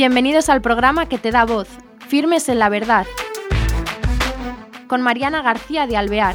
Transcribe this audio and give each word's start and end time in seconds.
Bienvenidos 0.00 0.48
al 0.48 0.62
programa 0.62 1.10
que 1.10 1.18
te 1.18 1.30
da 1.30 1.44
voz, 1.44 1.68
Firmes 2.08 2.48
en 2.48 2.58
la 2.58 2.70
Verdad, 2.70 3.04
con 4.86 5.02
Mariana 5.02 5.42
García 5.42 5.86
de 5.86 5.98
Alvear. 5.98 6.34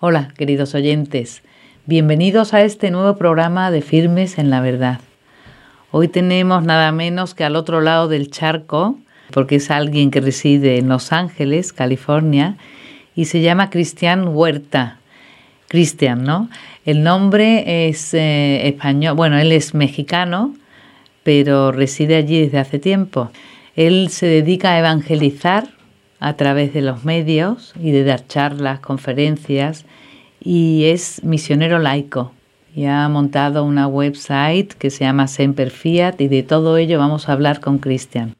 Hola, 0.00 0.34
queridos 0.36 0.74
oyentes. 0.74 1.44
Bienvenidos 1.84 2.52
a 2.52 2.62
este 2.62 2.90
nuevo 2.90 3.16
programa 3.16 3.70
de 3.70 3.80
Firmes 3.80 4.38
en 4.38 4.50
la 4.50 4.60
Verdad. 4.60 4.98
Hoy 5.92 6.08
tenemos 6.08 6.64
nada 6.64 6.90
menos 6.90 7.32
que 7.32 7.44
al 7.44 7.54
otro 7.54 7.80
lado 7.80 8.08
del 8.08 8.32
charco, 8.32 8.98
porque 9.30 9.54
es 9.54 9.70
alguien 9.70 10.10
que 10.10 10.20
reside 10.20 10.78
en 10.78 10.88
Los 10.88 11.12
Ángeles, 11.12 11.72
California, 11.72 12.56
y 13.14 13.26
se 13.26 13.40
llama 13.40 13.70
Cristian 13.70 14.26
Huerta. 14.34 14.98
Cristian, 15.68 16.22
¿no? 16.24 16.48
El 16.84 17.02
nombre 17.02 17.88
es 17.88 18.14
eh, 18.14 18.68
español, 18.68 19.16
bueno, 19.16 19.38
él 19.38 19.52
es 19.52 19.74
mexicano, 19.74 20.54
pero 21.22 21.72
reside 21.72 22.16
allí 22.16 22.40
desde 22.40 22.58
hace 22.58 22.78
tiempo. 22.78 23.30
Él 23.74 24.08
se 24.10 24.26
dedica 24.26 24.72
a 24.72 24.78
evangelizar 24.78 25.68
a 26.20 26.34
través 26.34 26.72
de 26.72 26.82
los 26.82 27.04
medios 27.04 27.74
y 27.80 27.90
de 27.90 28.04
dar 28.04 28.26
charlas, 28.26 28.80
conferencias, 28.80 29.84
y 30.40 30.84
es 30.84 31.24
misionero 31.24 31.78
laico. 31.78 32.32
Y 32.74 32.84
ha 32.84 33.08
montado 33.08 33.64
una 33.64 33.88
website 33.88 34.74
que 34.74 34.90
se 34.90 35.04
llama 35.04 35.28
Semper 35.28 35.70
Fiat 35.70 36.20
y 36.20 36.28
de 36.28 36.42
todo 36.42 36.76
ello 36.76 36.98
vamos 36.98 37.28
a 37.28 37.32
hablar 37.32 37.60
con 37.60 37.78
Cristian. 37.78 38.36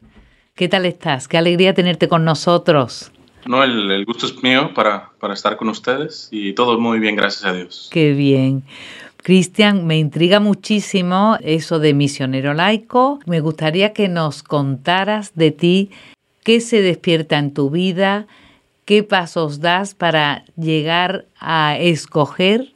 ¿Qué 0.55 0.69
tal 0.69 0.87
estás? 0.87 1.27
Qué 1.27 1.39
alegría 1.39 1.75
tenerte 1.75 2.07
con 2.09 2.25
nosotros. 2.25 3.13
No, 3.47 3.63
el, 3.63 4.05
gusto 4.05 4.27
es 4.27 4.43
mío 4.43 4.73
para, 4.75 5.11
para 5.21 5.35
estar 5.35 5.57
con 5.57 5.69
ustedes 5.69 6.29
y 6.31 6.53
todo 6.53 6.79
muy 6.79 6.99
bien, 6.99 7.17
gracias 7.17 7.45
a 7.45 7.53
Dios. 7.53 7.89
Qué 7.93 8.13
bien. 8.13 8.65
Cristian, 9.27 9.87
me 9.87 9.99
intriga 9.99 10.39
muchísimo 10.39 11.37
eso 11.43 11.79
de 11.79 11.95
misionero 11.95 12.55
laico. 12.55 13.19
Me 13.27 13.41
gustaría 13.41 13.93
que 13.93 14.09
nos 14.09 14.43
contaras 14.43 15.35
de 15.35 15.51
ti, 15.51 15.91
qué 16.45 16.61
se 16.61 16.81
despierta 16.81 17.39
en 17.39 17.53
tu 17.53 17.71
vida, 17.71 18.27
qué 18.85 19.03
pasos 19.03 19.61
das 19.61 19.95
para 19.95 20.45
llegar 20.57 21.27
a 21.41 21.77
escoger 21.77 22.73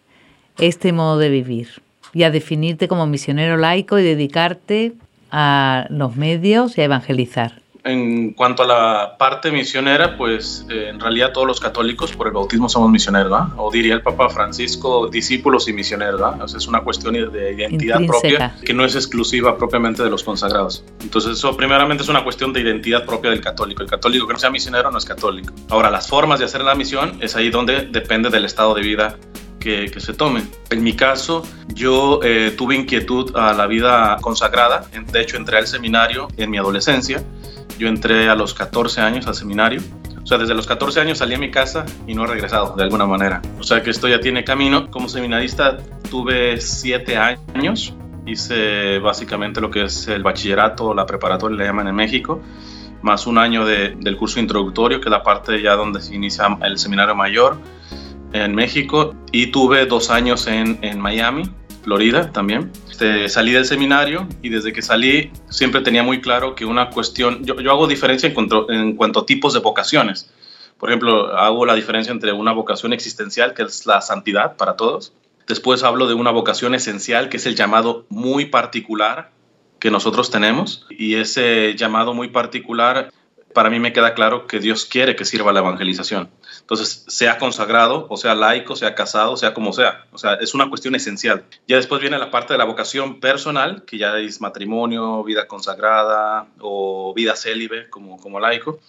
este 0.59 0.93
modo 0.93 1.19
de 1.19 1.31
vivir 1.31 1.83
y 2.13 2.25
a 2.25 2.31
definirte 2.31 2.89
como 2.89 3.07
misionero 3.07 3.57
laico 3.57 3.99
y 3.99 4.03
dedicarte 4.03 4.95
a 5.31 5.87
los 5.89 6.17
medios 6.17 6.77
y 6.77 6.81
a 6.81 6.85
evangelizar. 6.85 7.60
En 7.83 8.33
cuanto 8.33 8.63
a 8.63 8.67
la 8.67 9.17
parte 9.19 9.51
misionera, 9.51 10.17
pues 10.17 10.67
eh, 10.69 10.89
en 10.91 11.01
realidad 11.01 11.33
todos 11.33 11.47
los 11.47 11.61
católicos 11.61 12.13
por 12.13 12.27
el 12.27 12.33
bautismo 12.33 12.69
somos 12.69 12.91
misioneros, 12.91 13.31
¿verdad? 13.31 13.49
O 13.57 13.71
diría 13.71 13.95
el 13.95 14.03
Papa 14.03 14.29
Francisco, 14.29 15.09
discípulos 15.09 15.67
y 15.69 15.73
misioneros, 15.73 16.21
¿verdad? 16.21 16.43
O 16.43 16.49
sea, 16.49 16.59
es 16.59 16.67
una 16.67 16.83
cuestión 16.83 17.15
de 17.15 17.55
identidad 17.55 18.01
propia 18.07 18.55
que 18.65 18.75
no 18.75 18.85
es 18.85 18.95
exclusiva 18.95 19.57
propiamente 19.57 20.03
de 20.03 20.11
los 20.11 20.23
consagrados. 20.23 20.85
Entonces 21.01 21.33
eso 21.33 21.57
primeramente 21.57 22.03
es 22.03 22.09
una 22.09 22.23
cuestión 22.23 22.53
de 22.53 22.61
identidad 22.61 23.07
propia 23.07 23.31
del 23.31 23.41
católico. 23.41 23.83
El 23.83 23.89
católico 23.89 24.27
que 24.27 24.35
no 24.35 24.39
sea 24.39 24.51
misionero 24.51 24.91
no 24.91 24.99
es 24.99 25.05
católico. 25.05 25.55
Ahora, 25.71 25.91
las 25.91 26.07
formas 26.07 26.39
de 26.39 26.45
hacer 26.45 26.63
la 26.63 26.75
misión 26.75 27.17
es 27.21 27.35
ahí 27.37 27.51
donde 27.51 27.87
depende 27.87 28.29
del 28.29 28.45
estado 28.45 28.75
de 28.75 28.83
vida 28.83 29.17
que, 29.59 29.91
que, 29.91 30.01
se 30.01 30.15
tome. 30.15 30.43
En 30.71 30.83
mi 30.83 30.95
caso, 30.95 31.43
yo 31.75 32.21
eh, 32.23 32.55
tuve 32.57 32.77
inquietud 32.77 33.37
a 33.37 33.53
la 33.53 33.67
vida 33.67 34.17
consagrada. 34.21 34.85
De 35.13 35.21
hecho, 35.21 35.37
entré 35.37 35.59
al 35.59 35.67
seminario 35.67 36.29
en 36.37 36.51
mi 36.51 36.59
adolescencia 36.59 37.23
yo 37.81 37.89
entré 37.89 38.29
a 38.29 38.35
los 38.35 38.53
14 38.53 39.01
años 39.01 39.27
al 39.27 39.35
seminario. 39.35 39.81
O 40.23 40.27
sea, 40.27 40.37
desde 40.37 40.55
los 40.55 40.67
14 40.67 41.01
años 41.01 41.17
salí 41.17 41.35
a 41.35 41.39
mi 41.39 41.51
casa 41.51 41.87
y 42.07 42.15
no 42.15 42.25
he 42.25 42.27
regresado 42.27 42.77
de 42.77 42.83
alguna 42.83 43.07
manera. 43.07 43.41
O 43.59 43.63
sea, 43.63 43.83
que 43.83 43.89
esto 43.89 44.07
ya 44.07 44.21
tiene 44.21 44.45
camino. 44.45 44.91
Como 44.91 45.09
seminarista 45.09 45.79
tuve 46.11 46.61
7 46.61 47.17
años. 47.17 47.95
Hice 48.27 48.99
básicamente 48.99 49.63
lo 49.63 49.71
que 49.71 49.85
es 49.85 50.09
el 50.09 50.23
bachillerato, 50.23 50.93
la 50.93 51.07
preparatoria, 51.07 51.57
le 51.57 51.65
llaman 51.65 51.89
en 51.89 51.95
México, 51.95 52.43
más 53.01 53.27
un 53.27 53.39
año 53.39 53.65
de, 53.65 53.97
del 53.99 54.19
curso 54.19 54.39
introductorio, 54.39 55.01
que 55.01 55.09
es 55.09 55.11
la 55.11 55.23
parte 55.23 55.63
ya 55.63 55.75
donde 55.75 56.03
se 56.03 56.15
inicia 56.15 56.59
el 56.63 56.77
seminario 56.79 57.15
mayor 57.15 57.57
en 58.35 58.55
México. 58.55 59.15
Y 59.33 59.47
tuve 59.47 59.87
dos 59.87 60.11
años 60.11 60.47
en, 60.47 60.79
en 60.83 61.01
Miami, 61.01 61.45
Florida 61.83 62.31
también. 62.33 62.71
Este, 62.91 63.29
salí 63.29 63.53
del 63.53 63.65
seminario 63.65 64.29
y 64.43 64.51
desde 64.51 64.73
que 64.73 64.83
salí 64.83 65.31
siempre 65.49 65.81
tenía 65.81 66.03
muy 66.03 66.21
claro 66.21 66.55
que 66.55 66.65
una 66.65 66.91
cuestión, 66.91 67.45
yo, 67.45 67.55
hago 67.71 67.87
diferencia 67.87 68.29
en 68.29 68.35
cuanto, 68.35 68.71
en 68.71 68.97
cuanto 68.97 69.21
a 69.21 69.27
tipos 69.27 69.55
de 69.55 69.61
vocaciones. 69.61 70.31
Por 70.79 70.91
ejemplo, 70.91 71.37
hago 71.37 71.67
la 71.67 71.75
diferencia 71.75 72.13
entre 72.13 72.33
una 72.33 72.53
vocación 72.53 72.93
existencial, 72.93 73.55
que 73.55 73.63
es 73.63 73.87
la 73.87 74.01
santidad 74.01 74.57
para 74.57 74.77
todos. 74.77 75.13
Después 75.47 75.83
hablo 75.83 76.07
de 76.07 76.15
una 76.15 76.31
vocación 76.31 76.75
esencial, 76.75 77.29
que 77.29 77.37
es 77.37 77.47
el 77.47 77.55
llamado 77.55 78.07
muy 78.09 78.47
particular 78.47 79.31
que 79.79 79.91
nosotros 79.91 80.31
tenemos. 80.31 80.87
Y 80.91 81.17
ese 81.17 81.75
llamado 81.77 82.15
muy 82.15 82.29
particular 82.29 83.11
para 83.55 83.71
mí 83.71 83.81
me 83.81 83.93
queda 83.93 84.15
claro 84.15 84.47
que 84.47 84.61
Dios 84.61 84.85
quiere 84.85 85.17
que 85.17 85.25
sirva 85.25 85.53
la 85.53 85.61
evangelización. 85.61 86.31
Entonces, 86.61 87.05
sea 87.09 87.39
consagrado, 87.39 88.07
o 88.09 88.17
sea 88.17 88.35
laico, 88.35 88.77
sea 88.77 88.95
casado, 88.95 89.37
sea 89.37 89.55
como 89.55 89.73
sea. 89.73 90.07
O 90.13 90.19
sea, 90.19 90.35
es 90.35 90.55
una 90.55 90.69
cuestión 90.69 90.95
esencial. 90.95 91.45
Ya 91.67 91.77
después 91.77 92.01
viene 92.01 92.19
la 92.19 92.31
parte 92.31 92.55
de 92.55 92.59
la 92.59 92.65
vocación 92.65 93.21
personal, 93.21 93.85
que 93.85 93.99
ya 93.99 94.19
es 94.19 94.41
matrimonio, 94.41 95.25
vida 95.25 95.47
consagrada 95.47 96.47
o 96.61 97.13
vida 97.15 97.35
célibe 97.35 97.91
como, 97.91 98.19
como 98.19 98.39
laico. 98.39 98.81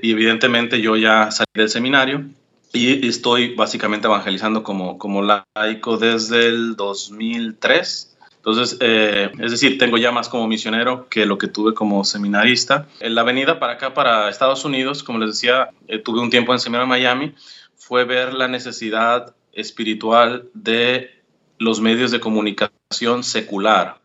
Y 0.00 0.12
evidentemente 0.12 0.80
yo 0.80 0.96
ya 0.96 1.30
salí 1.30 1.50
del 1.54 1.68
seminario 1.68 2.24
y 2.72 3.06
estoy 3.06 3.54
básicamente 3.54 4.08
evangelizando 4.08 4.64
como, 4.64 4.98
como 4.98 5.22
laico 5.22 5.96
desde 5.96 6.46
el 6.46 6.74
2003 6.76 8.13
entonces, 8.46 8.76
eh, 8.80 9.32
es 9.38 9.52
decir, 9.52 9.78
tengo 9.78 9.96
ya 9.96 10.12
más 10.12 10.28
como 10.28 10.46
misionero 10.46 11.08
que 11.08 11.24
lo 11.24 11.38
que 11.38 11.48
tuve 11.48 11.72
como 11.72 12.04
seminarista. 12.04 12.86
En 13.00 13.14
la 13.14 13.22
venida 13.22 13.58
para 13.58 13.72
acá, 13.72 13.94
para 13.94 14.28
Estados 14.28 14.66
Unidos, 14.66 15.02
como 15.02 15.18
les 15.18 15.30
decía, 15.30 15.70
eh, 15.88 15.98
tuve 15.98 16.20
un 16.20 16.28
tiempo 16.28 16.52
en 16.52 16.58
seminario 16.58 16.82
en 16.82 16.90
Miami, 16.90 17.34
fue 17.74 18.04
ver 18.04 18.34
la 18.34 18.46
necesidad 18.46 19.34
espiritual 19.54 20.50
de 20.52 21.22
los 21.58 21.80
medios 21.80 22.10
de 22.10 22.20
comunicación 22.20 23.24
secular. 23.24 24.02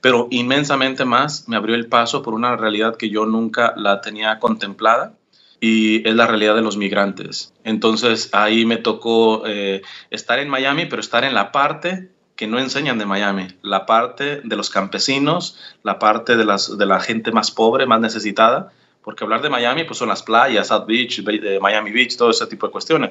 Pero 0.00 0.28
inmensamente 0.30 1.04
más 1.04 1.48
me 1.48 1.56
abrió 1.56 1.74
el 1.74 1.88
paso 1.88 2.22
por 2.22 2.34
una 2.34 2.54
realidad 2.54 2.96
que 2.96 3.10
yo 3.10 3.26
nunca 3.26 3.74
la 3.76 4.00
tenía 4.00 4.38
contemplada 4.38 5.14
y 5.58 6.08
es 6.08 6.14
la 6.14 6.28
realidad 6.28 6.54
de 6.54 6.62
los 6.62 6.76
migrantes. 6.76 7.52
Entonces 7.64 8.30
ahí 8.34 8.64
me 8.64 8.76
tocó 8.76 9.42
eh, 9.48 9.82
estar 10.10 10.38
en 10.38 10.48
Miami, 10.48 10.86
pero 10.86 11.00
estar 11.00 11.24
en 11.24 11.34
la 11.34 11.50
parte 11.50 12.12
que 12.40 12.46
no 12.46 12.58
enseñan 12.58 12.96
de 12.96 13.04
Miami, 13.04 13.48
la 13.60 13.84
parte 13.84 14.40
de 14.42 14.56
los 14.56 14.70
campesinos, 14.70 15.58
la 15.82 15.98
parte 15.98 16.38
de, 16.38 16.46
las, 16.46 16.78
de 16.78 16.86
la 16.86 16.98
gente 16.98 17.32
más 17.32 17.50
pobre, 17.50 17.84
más 17.84 18.00
necesitada, 18.00 18.72
porque 19.02 19.24
hablar 19.24 19.42
de 19.42 19.50
Miami 19.50 19.84
pues 19.84 19.98
son 19.98 20.08
las 20.08 20.22
playas, 20.22 20.68
South 20.68 20.86
Beach, 20.86 21.22
Miami 21.60 21.90
Beach, 21.90 22.16
todo 22.16 22.30
ese 22.30 22.46
tipo 22.46 22.66
de 22.66 22.72
cuestiones. 22.72 23.10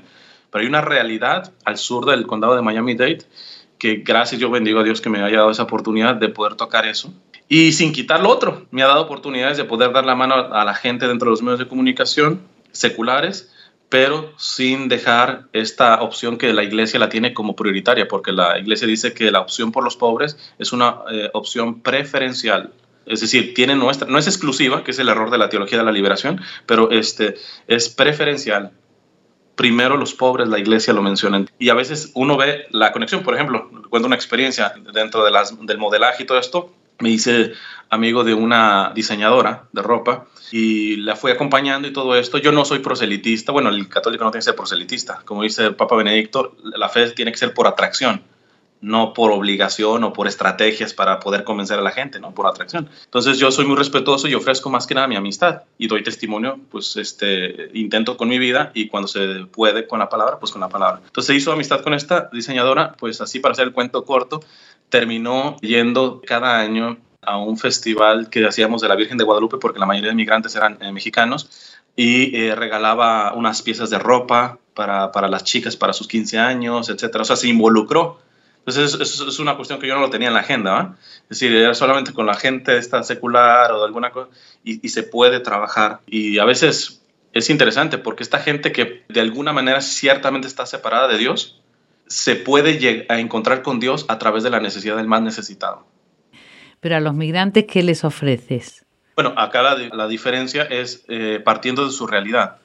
Pero 0.50 0.64
hay 0.64 0.68
una 0.68 0.82
realidad 0.82 1.54
al 1.64 1.78
sur 1.78 2.08
del 2.08 2.26
condado 2.26 2.56
de 2.56 2.64
Miami-Dade 2.64 3.20
que 3.78 3.98
gracias 3.98 4.42
yo 4.42 4.50
bendigo 4.50 4.80
a 4.80 4.84
Dios 4.84 5.00
que 5.00 5.12
me 5.12 5.22
haya 5.22 5.38
dado 5.38 5.52
esa 5.52 5.62
oportunidad 5.62 6.16
de 6.16 6.30
poder 6.30 6.56
tocar 6.56 6.88
eso. 6.88 7.14
Y 7.48 7.74
sin 7.74 7.94
quitar 7.94 8.22
lo 8.22 8.30
otro, 8.30 8.66
me 8.72 8.82
ha 8.82 8.88
dado 8.88 9.04
oportunidades 9.04 9.58
de 9.58 9.64
poder 9.64 9.94
dar 9.94 10.06
la 10.06 10.16
mano 10.16 10.34
a 10.34 10.66
la 10.66 10.74
gente 10.74 11.08
dentro 11.08 11.28
de 11.28 11.34
los 11.34 11.44
medios 11.44 11.60
de 11.60 11.68
comunicación 11.68 12.42
seculares, 12.72 13.54
pero 13.90 14.34
sin 14.38 14.88
dejar 14.88 15.48
esta 15.52 16.02
opción 16.02 16.38
que 16.38 16.54
la 16.54 16.64
iglesia 16.64 17.00
la 17.00 17.10
tiene 17.10 17.34
como 17.34 17.56
prioritaria, 17.56 18.08
porque 18.08 18.32
la 18.32 18.58
iglesia 18.60 18.88
dice 18.88 19.14
que 19.14 19.32
la 19.32 19.42
opción 19.42 19.72
por 19.72 19.84
los 19.84 19.96
pobres 19.96 20.38
es 20.60 20.72
una 20.72 21.00
eh, 21.12 21.30
opción 21.34 21.82
preferencial. 21.82 22.72
Es 23.08 23.22
decir, 23.22 23.56
tiene 23.56 23.76
nuestra, 23.76 24.08
no 24.08 24.20
es 24.20 24.28
exclusiva, 24.28 24.84
que 24.84 24.92
es 24.92 25.00
el 25.00 25.10
error 25.10 25.32
de 25.32 25.40
la 25.40 25.50
teología 25.50 25.80
de 25.80 25.84
la 25.84 25.92
liberación, 25.92 26.40
pero 26.68 26.92
este, 26.92 27.36
es 27.68 27.90
preferencial. 27.90 28.72
Primero 29.56 29.98
los 29.98 30.13
pobres, 30.13 30.48
la 30.48 30.60
iglesia 30.60 30.94
lo 30.94 31.02
menciona. 31.02 31.44
Y 31.58 31.69
a 31.69 31.74
veces 31.74 32.12
uno 32.13 32.38
ve 32.38 32.68
la 32.69 32.92
conexión, 32.92 33.24
por 33.24 33.34
ejemplo, 33.34 33.69
cuento 33.90 34.06
una 34.06 34.16
experiencia 34.16 34.74
dentro 34.94 35.25
de 35.25 35.31
las, 35.31 35.54
del 35.66 35.80
modelaje 35.80 36.24
y 36.24 36.25
todo 36.28 36.38
esto, 36.38 36.72
me 37.00 37.10
hice 37.10 37.54
amigo 37.90 38.24
de 38.24 38.34
una 38.34 38.92
diseñadora 38.94 39.68
de 39.72 39.81
ropa 39.81 40.25
y 40.51 40.98
la 40.98 41.16
fui 41.16 41.31
acompañando 41.31 41.88
y 41.88 41.94
todo 41.94 42.16
esto. 42.16 42.38
Yo 42.38 42.51
no 42.51 42.66
soy 42.66 42.80
proselitista, 42.80 43.51
bueno, 43.51 43.69
el 43.69 43.88
católico 43.88 44.24
no 44.24 44.31
tiene 44.31 44.42
que 44.42 44.46
ser 44.46 44.56
proselitista. 44.56 45.22
Como 45.25 45.44
dice 45.44 45.66
el 45.66 45.75
Papa 45.75 45.96
Benedicto, 45.96 46.56
la 46.63 46.90
fe 46.90 47.10
tiene 47.12 47.31
que 47.31 47.38
ser 47.38 47.54
por 47.54 47.68
atracción, 47.68 48.22
no 48.81 49.13
por 49.13 49.31
obligación 49.31 50.04
o 50.04 50.13
por 50.13 50.28
estrategias 50.28 50.94
para 50.94 51.19
poder 51.19 51.44
convencer 51.44 51.80
a 51.80 51.81
la 51.81 51.92
gente, 51.92 52.19
no 52.19 52.34
por 52.34 52.48
atracción. 52.48 52.90
Entonces 53.06 53.38
yo 53.38 53.51
soy 53.51 53.66
muy 53.66 53.75
respetuoso 53.75 54.28
y 54.28 54.36
ofrezco 54.36 54.69
más 54.69 54.88
que 54.88 54.96
nada 54.96 55.07
mi 55.07 55.16
amistad 55.16 55.63
y 55.78 55.88
doy 55.88 56.04
testimonio, 56.04 56.60
pues 56.72 56.96
este, 56.96 57.69
intento 57.74 58.18
con 58.18 58.30
mi 58.30 58.40
vida 58.40 58.72
y 58.74 58.88
cuando 58.88 59.07
se 59.07 59.46
puede 59.51 59.88
con 59.88 60.00
la 60.00 60.10
palabra, 60.10 60.40
pues 60.40 60.51
con 60.51 60.62
la 60.62 60.69
palabra. 60.69 61.01
Entonces 61.06 61.36
hizo 61.36 61.51
amistad 61.51 61.81
con 61.81 61.94
esta 61.94 62.30
diseñadora, 62.31 62.94
pues 62.94 63.19
así 63.22 63.40
para 63.40 63.54
hacer 63.54 63.68
el 63.68 63.74
cuento 63.74 64.06
corto, 64.06 64.42
terminó 64.89 65.57
yendo 65.62 66.21
cada 66.25 66.59
año 66.59 66.97
a 67.21 67.38
un 67.38 67.57
festival 67.57 68.30
que 68.30 68.45
hacíamos 68.45 68.81
de 68.81 68.88
la 68.88 68.95
Virgen 68.95 69.18
de 69.18 69.24
Guadalupe, 69.24 69.57
porque 69.57 69.80
la 69.80 69.86
mayoría 69.86 70.09
de 70.09 70.15
migrantes 70.15 70.56
eran 70.56 70.77
eh, 70.81 70.91
mexicanos, 70.91 71.77
y 71.95 72.36
eh, 72.36 72.56
regalaba 72.56 73.33
unas 73.33 73.62
piezas 73.62 73.89
de 73.89 74.00
ropa 74.00 74.57
para, 74.74 75.12
para, 75.12 75.27
las 75.27 75.44
chicas 75.44 75.75
para 75.75 75.94
sus 75.94 76.07
15 76.07 76.39
años, 76.39 76.89
etc. 76.89 77.15
O 77.19 77.25
sea, 77.25 77.36
se 77.36 77.47
involucró. 77.47 78.19
Entonces, 78.59 79.00
eso, 79.00 79.27
es 79.27 79.39
una 79.39 79.56
cuestión 79.56 79.80
que 79.80 79.88
yo 79.88 79.95
no 79.95 80.01
lo 80.01 80.09
tenía 80.09 80.30
en 80.30 80.33
la 80.33 80.41
agenda, 80.41 80.97
Es 81.24 81.39
decir, 81.39 81.56
era 81.56 81.74
solamente 81.74 82.13
con 82.13 82.25
la 82.25 82.36
gente 82.36 82.77
esta 82.77 83.03
secular 83.03 83.71
o 83.71 83.80
de 83.80 83.86
alguna 83.86 84.12
cosa, 84.12 84.30
y 84.63 84.88
se 84.89 85.03
puede 85.03 85.39
trabajar. 85.39 86.00
Y 86.07 86.39
a 86.39 86.45
veces 86.45 87.00
es 87.33 87.50
interesante 87.50 87.97
porque 87.97 88.24
esta 88.24 88.39
gente 88.39 88.71
que 88.71 89.03
de 89.07 89.21
alguna 89.21 89.53
manera 89.53 89.81
ciertamente 89.81 90.47
está 90.47 90.65
separada 90.65 91.07
de 91.07 91.18
Dios, 91.18 91.59
se 92.10 92.36
puede 92.36 92.78
llegar 92.78 93.06
a 93.10 93.20
encontrar 93.20 93.62
con 93.62 93.80
Dios 93.80 94.06
a 94.10 94.20
través 94.20 94.44
de 94.44 94.50
la 94.50 94.60
necesidad 94.60 94.98
del 94.98 95.08
más 95.08 95.22
necesitado. 95.22 95.86
Pero 96.82 96.98
a 96.98 97.00
los 97.00 97.14
migrantes, 97.14 97.66
¿qué 97.66 97.82
les 97.84 98.04
ofreces? 98.04 98.86
Bueno, 99.16 99.34
acá 99.38 99.62
la, 99.62 99.78
la 99.94 100.08
diferencia 100.08 100.64
es 100.64 101.06
eh, 101.08 101.42
partiendo 101.44 101.86
de 101.86 101.92
su 101.92 102.08
realidad. 102.08 102.58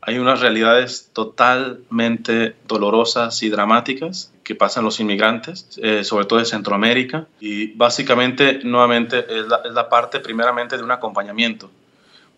Hay 0.00 0.18
unas 0.18 0.40
realidades 0.40 1.10
totalmente 1.12 2.56
dolorosas 2.66 3.42
y 3.42 3.50
dramáticas 3.50 4.32
que 4.42 4.54
pasan 4.54 4.84
los 4.84 4.98
inmigrantes, 5.00 5.78
eh, 5.82 6.02
sobre 6.02 6.24
todo 6.24 6.38
de 6.38 6.44
Centroamérica, 6.46 7.26
y 7.40 7.68
básicamente, 7.74 8.60
nuevamente, 8.64 9.18
es 9.20 9.46
la, 9.46 9.60
es 9.64 9.72
la 9.72 9.88
parte 9.88 10.18
primeramente 10.20 10.76
de 10.76 10.82
un 10.82 10.90
acompañamiento 10.90 11.70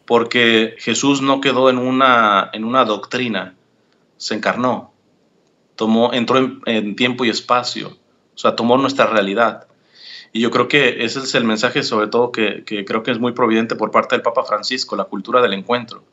porque 0.04 0.76
Jesús 0.78 1.22
no 1.22 1.40
quedó 1.40 1.70
en 1.70 1.78
una, 1.78 2.50
en 2.52 2.64
una 2.64 2.84
doctrina, 2.84 3.54
se 4.16 4.34
encarnó, 4.34 4.92
tomó, 5.76 6.12
entró 6.12 6.38
en, 6.66 6.96
tiempo 6.96 7.24
y 7.24 7.30
espacio, 7.30 7.88
o 8.34 8.38
sea, 8.38 8.56
tomó 8.56 8.76
nuestra 8.76 9.06
realidad. 9.06 9.66
Y 10.32 10.40
yo 10.40 10.50
creo 10.50 10.66
que 10.66 11.04
ese 11.04 11.20
es 11.20 11.34
el 11.34 11.44
mensaje 11.44 11.82
sobre 11.82 12.08
todo 12.08 12.32
que, 12.32 12.64
creo 12.64 13.02
que 13.02 13.12
es 13.12 13.20
muy 13.20 13.32
providente 13.32 13.76
por 13.76 13.90
parte 13.90 14.16
del 14.16 14.22
Papa 14.22 14.44
Francisco, 14.44 14.96
la 14.96 15.04
cultura 15.04 15.40
del 15.40 15.52
encuentro. 15.52 16.04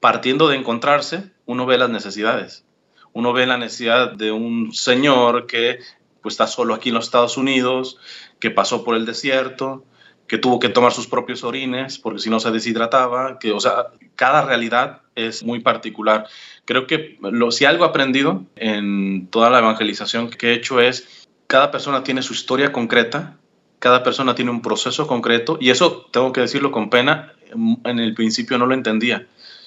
Partiendo 0.00 0.48
de 0.48 0.56
encontrarse, 0.56 1.30
uno 1.44 1.66
ve 1.66 1.76
las 1.76 1.90
necesidades. 1.90 2.64
Uno 3.12 3.32
ve 3.32 3.46
la 3.46 3.58
necesidad 3.58 4.12
de 4.12 4.32
un 4.32 4.72
señor 4.72 5.46
que 5.46 5.78
pues, 6.22 6.34
está 6.34 6.46
solo 6.46 6.74
aquí 6.74 6.88
en 6.88 6.94
los 6.94 7.04
Estados 7.04 7.36
Unidos, 7.36 7.98
que 8.40 8.50
pasó 8.50 8.82
por 8.82 8.96
el 8.96 9.04
desierto, 9.04 9.84
que 10.26 10.38
tuvo 10.38 10.58
que 10.58 10.70
tomar 10.70 10.92
sus 10.92 11.06
propios 11.06 11.44
orines 11.44 11.98
porque 11.98 12.20
si 12.20 12.30
no 12.30 12.40
se 12.40 12.50
deshidrataba, 12.50 13.38
que, 13.38 13.52
o 13.52 13.60
sea, 13.60 13.88
cada 14.16 14.42
realidad 14.42 15.02
es 15.14 15.44
muy 15.44 15.60
particular. 15.60 16.26
Creo 16.64 16.86
que 16.86 17.18
lo, 17.20 17.50
si 17.50 17.64
algo 17.64 17.84
he 17.84 17.88
aprendido 17.88 18.44
en 18.56 19.26
toda 19.28 19.50
la 19.50 19.58
evangelización 19.58 20.30
que 20.30 20.48
he 20.48 20.54
hecho 20.54 20.80
es, 20.80 21.26
cada 21.46 21.70
persona 21.70 22.04
tiene 22.04 22.22
su 22.22 22.32
historia 22.32 22.72
concreta, 22.72 23.36
cada 23.78 24.02
persona 24.02 24.34
tiene 24.34 24.50
un 24.50 24.62
proceso 24.62 25.06
concreto 25.06 25.58
y 25.60 25.70
eso, 25.70 26.06
tengo 26.10 26.32
que 26.32 26.40
decirlo 26.40 26.72
con 26.72 26.88
pena, 26.88 27.34
en 27.84 27.98
el 27.98 28.14
principio 28.14 28.56
no 28.56 28.66
lo 28.66 28.74
entendía. 28.74 29.26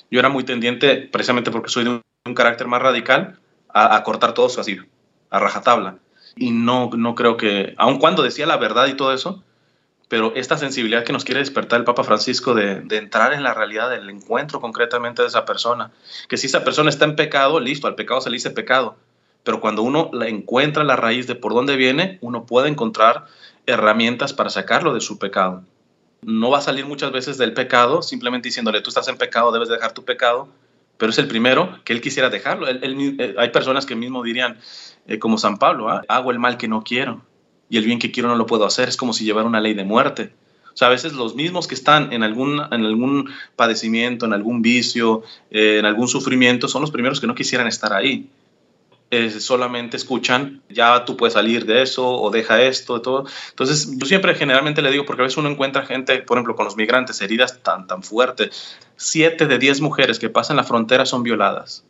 Yo 0.09 0.19
era 0.19 0.29
muy 0.29 0.44
tendiente, 0.44 0.95
precisamente 1.11 1.51
porque 1.51 1.69
soy 1.69 1.83
de 1.83 1.89
un, 1.89 2.33
carácter 2.33 2.67
más 2.67 2.81
radical, 2.81 3.39
a, 3.69 3.95
a 3.95 4.03
cortar 4.03 4.33
todo 4.33 4.47
eso 4.47 4.59
así, 4.59 4.77
a 5.29 5.39
rajatabla. 5.39 5.99
Y 6.35 6.51
no, 6.51 6.89
no 6.95 7.15
creo 7.15 7.38
que, 7.38 7.73
aun 7.77 7.99
cuando 7.99 8.23
decía 8.23 8.45
la 8.45 8.57
verdad 8.57 8.88
y 8.88 8.95
todo 8.95 9.13
eso, 9.13 9.44
pero 10.07 10.33
esta 10.36 10.57
sensibilidad 10.57 11.04
que 11.04 11.13
nos 11.13 11.25
quiere 11.25 11.39
despertar 11.39 11.80
el 11.80 11.86
Papa 11.86 12.04
Francisco 12.04 12.54
de, 12.54 12.83
entrar 12.92 13.33
en 13.33 13.44
la 13.44 13.54
realidad 13.54 13.89
del 13.89 14.09
encuentro 14.09 14.62
concretamente 14.62 15.21
de 15.21 15.27
esa 15.27 15.45
persona, 15.45 15.92
que 16.30 16.38
si 16.38 16.48
esa 16.48 16.63
persona 16.63 16.89
está 16.89 17.06
en 17.06 17.15
pecado, 17.15 17.59
listo, 17.59 17.88
al 17.88 17.95
pecado 17.95 18.21
se 18.21 18.30
le 18.30 18.36
dice 18.36 18.51
pecado, 18.51 18.95
pero 19.44 19.59
cuando 19.59 19.81
uno 19.81 20.12
encuentra 20.25 20.83
la 20.83 20.95
raíz 20.95 21.27
de 21.27 21.36
por 21.36 21.54
dónde 21.54 21.75
viene, 21.75 22.19
uno 22.21 22.45
puede 22.45 22.69
encontrar 22.69 23.25
herramientas 23.65 24.33
para 24.33 24.50
sacarlo 24.50 24.94
de 24.94 25.01
su 25.01 25.19
pecado. 25.19 25.63
No 26.21 26.50
va 26.50 26.59
a 26.59 26.62
salir 26.62 26.86
muchas 26.86 27.12
veces 27.12 27.38
del 27.38 27.54
pecado 27.54 28.01
simplemente 28.01 28.48
diciéndole, 28.48 28.81
tú 28.81 28.89
estás 28.89 29.07
en 29.07 29.18
pecado, 29.18 29.51
debes 29.51 29.69
dejar 29.69 29.94
tu 29.94 30.04
pecado, 30.04 30.48
pero 30.98 31.12
es 31.12 31.18
el 31.18 31.27
primero 31.27 31.80
que 31.83 31.94
él 31.94 32.01
quisiera 32.01 32.30
dejarlo. 32.30 32.68
Eh, 32.68 33.36
hay 33.38 33.50
personas 33.50 33.86
que 33.86 33.95
mismo 33.95 34.24
dirían, 34.24 34.57
eh, 35.06 35.19
como 35.19 35.38
San 35.38 35.57
Pablo, 35.57 35.89
¿ah? 35.89 36.01
hago 36.07 36.31
el 36.31 36.39
mal 36.39 36.57
que 36.57 36.68
no 36.68 36.83
quiero 36.83 37.21
y 37.69 37.77
el 37.77 37.85
bien 37.85 37.99
que 37.99 38.11
quiero 38.11 38.29
no 38.29 38.35
lo 38.35 38.45
puedo 38.45 38.65
hacer. 38.65 38.89
Es 38.89 38.97
como 38.97 39.13
si 39.13 39.25
llevara 39.25 39.47
una 39.47 39.59
ley 39.59 39.73
de 39.73 39.83
muerte. 39.83 40.31
O 40.73 40.77
sea, 40.77 40.89
a 40.89 40.91
veces 40.91 41.13
los 41.13 41.33
mismos 41.33 41.65
que 41.65 41.73
están 41.73 42.13
en 42.13 42.21
algún, 42.21 42.61
en 42.71 42.85
algún 42.85 43.31
padecimiento, 43.55 44.27
en 44.27 44.33
algún 44.33 44.61
vicio, 44.61 45.23
eh, 45.49 45.77
en 45.79 45.85
algún 45.85 46.07
sufrimiento, 46.07 46.67
son 46.67 46.81
los 46.81 46.91
primeros 46.91 47.19
que 47.19 47.25
no 47.25 47.33
quisieran 47.33 47.65
estar 47.65 47.93
ahí. 47.93 48.29
solamente 49.39 49.97
escuchan, 49.97 50.61
ya 50.69 51.03
tú 51.03 51.17
puedes 51.17 51.33
salir 51.33 51.65
de 51.65 51.81
eso 51.81 52.07
o 52.07 52.29
deja 52.29 52.61
esto, 52.61 52.95
de 52.95 52.99
todo. 52.99 53.25
Entonces, 53.49 53.89
yo 53.97 54.05
siempre 54.05 54.35
generalmente 54.35 54.83
le 54.83 54.91
digo, 54.91 55.05
porque 55.05 55.23
a 55.23 55.25
veces 55.25 55.37
uno 55.37 55.49
encuentra 55.49 55.83
gente, 55.83 56.19
por 56.19 56.37
ejemplo, 56.37 56.55
con 56.55 56.65
los 56.65 56.75
migrantes, 56.75 57.21
heridas 57.21 57.63
tan, 57.63 57.87
tan 57.87 58.03
fuertes. 58.03 58.77
Siete 58.97 59.47
de 59.47 59.57
diez 59.57 59.81
mujeres 59.81 60.19
que 60.19 60.29
pasan 60.29 60.57
la 60.57 60.63
frontera 60.63 61.07
son 61.07 61.23
violadas 61.23 61.85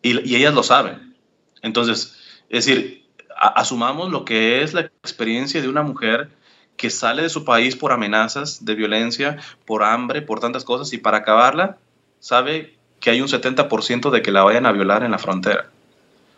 y, 0.00 0.10
y 0.28 0.36
ellas 0.36 0.54
lo 0.54 0.62
saben. 0.62 1.16
Entonces, 1.62 2.14
es 2.50 2.64
decir, 2.64 2.97
asumamos 3.38 4.10
lo 4.10 4.24
que 4.24 4.62
es 4.62 4.74
la 4.74 4.80
experiencia 4.80 5.62
de 5.62 5.68
una 5.68 5.82
mujer 5.82 6.30
que 6.76 6.90
sale 6.90 7.22
de 7.22 7.28
su 7.28 7.44
país 7.44 7.76
por 7.76 7.92
amenazas 7.92 8.64
de 8.64 8.74
violencia, 8.74 9.38
por 9.66 9.82
hambre, 9.82 10.22
por 10.22 10.40
tantas 10.40 10.64
cosas, 10.64 10.92
y 10.92 10.98
para 10.98 11.18
acabarla, 11.18 11.78
sabe 12.20 12.74
que 13.00 13.10
hay 13.10 13.20
un 13.20 13.28
70% 13.28 14.10
de 14.10 14.22
que 14.22 14.32
la 14.32 14.44
vayan 14.44 14.66
a 14.66 14.72
violar 14.72 15.02
en 15.02 15.10
la 15.10 15.18
frontera. 15.18 15.70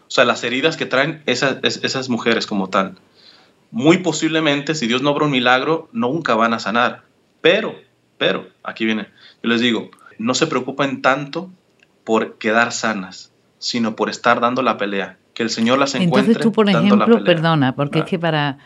O 0.09 0.11
sea, 0.11 0.25
las 0.25 0.43
heridas 0.43 0.77
que 0.77 0.87
traen 0.87 1.23
esas, 1.27 2.09
mujeres 2.09 2.47
como 2.47 2.69
tal. 2.69 2.97
Muy 3.71 3.99
posiblemente, 3.99 4.75
si 4.75 4.87
Dios 4.87 5.03
no 5.03 5.11
obra 5.11 5.27
un 5.27 5.31
milagro, 5.31 5.89
nunca 5.93 6.35
van 6.35 6.55
a 6.55 6.59
sanar. 6.59 7.05
Pero, 7.41 7.79
pero, 8.19 8.49
aquí 8.63 8.85
viene, 8.85 9.09
yo 9.43 9.51
les 9.51 9.61
digo, 9.61 9.91
no 10.19 10.35
se 10.35 10.47
preocupen 10.47 11.03
tanto 11.03 11.51
por 12.05 12.39
quedar 12.39 12.73
sanas, 12.73 13.31
sino 13.59 13.95
por 13.95 14.11
estar 14.11 14.41
dando 14.41 14.63
la 14.63 14.79
pelea 14.79 15.19
que 15.41 15.45
el 15.45 15.49
Señor 15.49 15.79
las 15.79 15.95
encuentre. 15.95 16.33
Entonces 16.33 16.43
tú, 16.43 16.53
por 16.53 16.69
ejemplo, 16.69 17.25
perdona, 17.25 17.75
porque 17.75 18.01
es 18.01 18.05
que 18.05 18.19
para, 18.19 18.59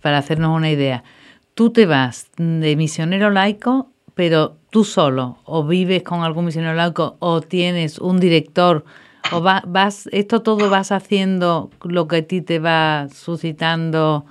para 0.00 0.16
hacernos 0.16 0.56
una 0.56 0.70
idea, 0.70 1.04
tú 1.52 1.68
te 1.68 1.84
vas 1.84 2.28
de 2.38 2.74
misionero 2.74 3.28
laico, 3.28 3.90
pero 4.14 4.56
tú 4.70 4.84
solo, 4.84 5.36
o 5.44 5.66
vives 5.66 6.02
con 6.02 6.22
algún 6.22 6.46
misionero 6.46 6.72
laico, 6.72 7.16
o 7.18 7.42
tienes 7.42 7.98
un 7.98 8.18
director, 8.18 8.86
o 9.30 9.42
vas, 9.42 10.08
esto 10.10 10.40
todo 10.40 10.70
vas 10.70 10.90
haciendo 10.90 11.68
lo 11.84 12.08
que 12.08 12.16
a 12.16 12.22
ti 12.22 12.40
te 12.40 12.58
va 12.58 13.08
suscitando 13.12 14.24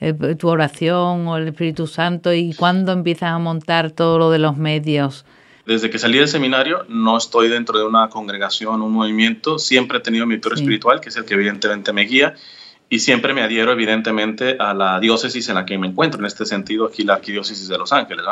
eh, 0.00 0.12
tu 0.12 0.48
oración 0.48 1.28
o 1.28 1.38
el 1.38 1.48
Espíritu 1.48 1.86
Santo, 1.86 2.34
y 2.34 2.52
cuándo 2.52 2.92
empiezas 2.92 3.30
a 3.30 3.38
montar 3.38 3.90
todo 3.90 4.18
lo 4.18 4.30
de 4.30 4.38
los 4.38 4.58
medios 4.58 5.24
desde 5.68 5.90
que 5.90 5.98
salí 5.98 6.16
del 6.16 6.28
seminario 6.28 6.86
no 6.88 7.18
estoy 7.18 7.48
dentro 7.48 7.78
de 7.78 7.84
una 7.84 8.08
congregación, 8.08 8.80
un 8.80 8.90
movimiento, 8.90 9.58
siempre 9.58 9.98
he 9.98 10.00
tenido 10.00 10.24
mi 10.24 10.36
tutor 10.36 10.54
espiritual, 10.54 10.98
que 10.98 11.10
es 11.10 11.16
el 11.16 11.26
que 11.26 11.34
evidentemente 11.34 11.92
me 11.92 12.06
guía, 12.06 12.34
y 12.88 13.00
siempre 13.00 13.34
me 13.34 13.42
adhiero 13.42 13.70
evidentemente 13.70 14.56
a 14.58 14.72
la 14.72 14.98
diócesis 14.98 15.46
en 15.50 15.56
la 15.56 15.66
que 15.66 15.76
me 15.76 15.88
encuentro, 15.88 16.20
en 16.20 16.24
este 16.24 16.46
sentido 16.46 16.86
aquí 16.86 17.04
la 17.04 17.16
arquidiócesis 17.16 17.68
de 17.68 17.76
Los 17.76 17.92
Ángeles, 17.92 18.24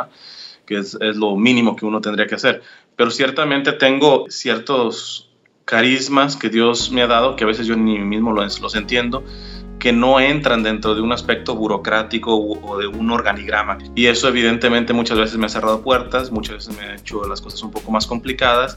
que 0.65 0.79
es, 0.79 0.97
es 0.99 1.17
lo 1.17 1.37
mínimo 1.37 1.77
que 1.77 1.85
uno 1.85 2.01
tendría 2.01 2.27
que 2.27 2.37
hacer. 2.37 2.63
Pero 2.97 3.11
ciertamente 3.11 3.73
tengo 3.73 4.25
ciertos 4.31 5.29
carismas 5.67 6.37
que 6.37 6.49
Dios 6.49 6.91
me 6.91 7.03
ha 7.03 7.07
dado, 7.07 7.37
que 7.37 7.45
a 7.45 7.47
veces 7.47 7.67
yo 7.67 7.77
ni 7.77 7.99
mismo 7.99 8.33
los, 8.33 8.61
los 8.61 8.75
entiendo, 8.77 9.25
que 9.79 9.93
no 9.93 10.21
entran 10.21 10.63
dentro 10.63 10.95
de 10.95 11.01
un 11.01 11.13
aspecto 11.13 11.55
burocrático 11.55 12.37
o 12.37 12.79
de 12.79 12.87
un 12.87 13.11
organigrama. 13.11 13.79
Y 13.95 14.07
eso 14.07 14.29
evidentemente 14.29 14.93
muchas 14.93 15.19
veces 15.19 15.37
me 15.37 15.47
ha 15.47 15.49
cerrado 15.49 15.83
puertas, 15.83 16.31
muchas 16.31 16.57
veces 16.57 16.77
me 16.77 16.83
ha 16.83 16.95
hecho 16.97 17.27
las 17.29 17.41
cosas 17.41 17.63
un 17.63 17.71
poco 17.71 17.91
más 17.91 18.07
complicadas, 18.07 18.77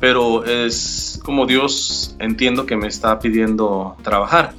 pero 0.00 0.44
es 0.44 1.20
como 1.24 1.46
Dios 1.46 2.16
entiendo 2.18 2.66
que 2.66 2.76
me 2.76 2.86
está 2.86 3.18
pidiendo 3.18 3.96
trabajar. 4.02 4.54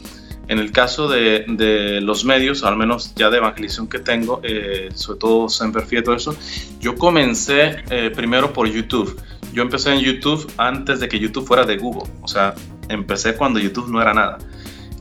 En 0.48 0.58
el 0.58 0.72
caso 0.72 1.08
de, 1.08 1.46
de, 1.48 2.02
los 2.02 2.26
medios, 2.26 2.64
al 2.64 2.76
menos 2.76 3.14
ya 3.14 3.30
de 3.30 3.38
evangelización 3.38 3.88
que 3.88 4.00
tengo, 4.00 4.42
eh, 4.42 4.90
sobre 4.96 5.20
todo 5.20 5.48
Semper 5.48 5.84
Fiat, 5.84 6.04
todo 6.04 6.16
eso, 6.16 6.36
yo 6.80 6.96
comencé 6.96 7.84
eh, 7.92 8.12
primero 8.16 8.52
por 8.52 8.68
YouTube. 8.68 9.16
Yo 9.54 9.62
empecé 9.62 9.94
en 9.94 10.00
YouTube 10.00 10.52
antes 10.58 11.00
de 11.00 11.08
que 11.08 11.20
YouTube 11.20 11.46
fuera 11.46 11.66
de 11.66 11.78
Google. 11.78 12.12
O 12.24 12.28
sea, 12.28 12.56
empecé 12.90 13.36
cuando 13.36 13.60
YouTube 13.60 13.90
no 13.90 14.02
era 14.02 14.12
nada 14.16 14.40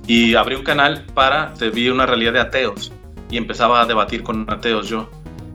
y 0.08 0.34
abrí 0.34 0.56
un 0.56 0.64
canal 0.64 1.04
para, 1.14 1.52
te 1.54 1.68
vi 1.70 1.90
una 1.90 2.06
realidad 2.06 2.32
de 2.32 2.40
ateos 2.40 2.90
y 3.30 3.36
empezaba 3.36 3.82
a 3.82 3.86
debatir 3.86 4.22
con 4.24 4.50
ateos 4.50 4.88
yo. 4.88 5.08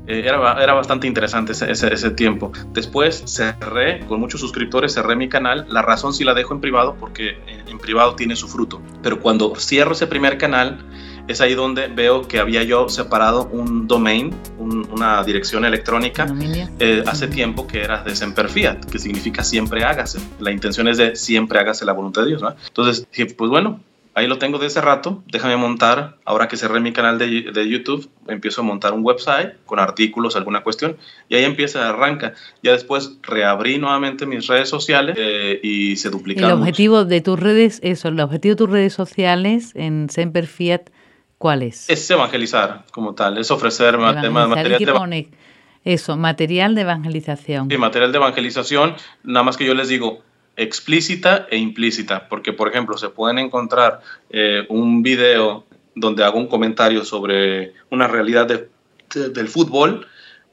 Eh, 0.05 0.23
era, 0.25 0.61
era, 0.61 0.73
bastante 0.73 1.07
interesante 1.07 1.53
ese, 1.53 1.71
ese, 1.71 2.11
tiempo. 2.11 2.51
Después 2.71 3.23
cerré, 3.25 4.01
con 4.05 4.19
muchos 4.19 4.41
suscriptores, 4.41 4.93
cerré 4.93 5.15
mi 5.15 5.27
canal. 5.27 5.65
La 5.69 5.81
razón 5.81 6.13
sí 6.13 6.23
la 6.23 6.33
dejo 6.33 6.53
en 6.53 6.61
privado 6.61 6.95
porque 6.99 7.37
en, 7.67 7.79
privado 7.79 8.15
tiene 8.15 8.35
su 8.35 8.47
fruto. 8.47 8.81
Pero 9.01 9.19
cuando 9.19 9.55
cierro 9.55 9.93
ese 9.93 10.05
primer 10.07 10.37
canal, 10.37 10.85
es 11.27 11.41
ahí 11.41 11.55
donde 11.55 11.87
veo 11.87 12.27
que 12.27 12.39
había 12.39 12.63
yo 12.63 12.89
separado 12.89 13.47
un 13.51 13.87
domain, 13.87 14.35
una 14.59 15.23
dirección 15.23 15.65
electrónica, 15.65 16.27
eh, 16.79 17.03
hace 17.07 17.27
tiempo 17.27 17.65
que 17.65 17.81
era 17.81 18.03
de 18.03 18.15
Semper 18.15 18.49
Fiat, 18.49 18.85
que 18.85 18.99
significa 18.99 19.43
siempre 19.43 19.83
hágase. 19.83 20.19
La 20.39 20.51
intención 20.51 20.87
es 20.87 20.97
de 20.97 21.15
siempre 21.15 21.59
hágase 21.59 21.85
la 21.85 21.93
voluntad 21.93 22.21
de 22.21 22.27
Dios. 22.29 22.41
¿no? 22.41 22.55
Entonces 22.67 23.07
dije, 23.11 23.33
pues 23.33 23.49
bueno, 23.49 23.79
ahí 24.15 24.27
lo 24.27 24.37
tengo 24.37 24.59
de 24.59 24.67
ese 24.67 24.81
rato, 24.81 25.23
déjame 25.27 25.57
montar, 25.57 26.17
ahora 26.25 26.47
que 26.47 26.57
cerré 26.57 26.79
mi 26.79 26.93
canal 26.93 27.17
de, 27.17 27.51
de, 27.51 27.69
YouTube, 27.69 28.09
empiezo 28.27 28.61
a 28.61 28.63
montar 28.63 28.93
un 28.93 29.03
website 29.03 29.55
con 29.65 29.79
artículos, 29.79 30.35
alguna 30.35 30.61
cuestión, 30.61 30.97
y 31.29 31.35
ahí 31.35 31.43
empieza, 31.43 31.89
arranca. 31.89 32.33
Ya 32.61 32.71
después 32.71 33.17
reabrí 33.23 33.77
nuevamente 33.77 34.25
mis 34.25 34.47
redes 34.47 34.69
sociales 34.69 35.15
eh, 35.19 35.59
y 35.63 35.95
se 35.95 36.09
duplicaron. 36.09 36.51
El 36.51 36.57
objetivo 36.57 37.05
de 37.05 37.21
tus 37.21 37.39
redes, 37.39 37.79
eso, 37.83 38.09
el 38.09 38.19
objetivo 38.19 38.53
de 38.53 38.57
tus 38.57 38.69
redes 38.69 38.93
sociales 38.93 39.71
en 39.75 40.09
Semper 40.09 40.47
Fiat, 40.47 40.89
¿cuál 41.37 41.63
es? 41.63 41.89
Es 41.89 42.09
evangelizar 42.09 42.85
como 42.91 43.15
tal, 43.15 43.37
es 43.37 43.49
ofrecer 43.51 43.97
material 43.97 44.79
de? 45.09 45.29
Eso, 45.85 46.15
material 46.15 46.75
de 46.75 46.81
evangelización. 46.81 47.69
Sí, 47.69 47.77
material 47.77 48.13
de 48.13 48.17
evangelización, 48.17 48.95
nada 49.23 49.43
más 49.43 49.57
que 49.57 49.65
yo 49.65 49.73
les 49.73 49.89
digo, 49.89 50.21
explícita 50.55 51.47
e 51.49 51.57
implícita, 51.57 52.29
porque 52.29 52.53
por 52.53 52.67
ejemplo 52.67 52.97
se 52.97 53.09
pueden 53.09 53.39
encontrar 53.39 54.01
eh, 54.29 54.65
un 54.69 55.01
video 55.01 55.65
donde 55.95 56.23
hago 56.23 56.39
un 56.39 56.47
comentario 56.47 57.03
sobre 57.05 57.73
una 57.89 58.07
realidad 58.07 58.47
del 58.47 59.47
fútbol, 59.47 60.07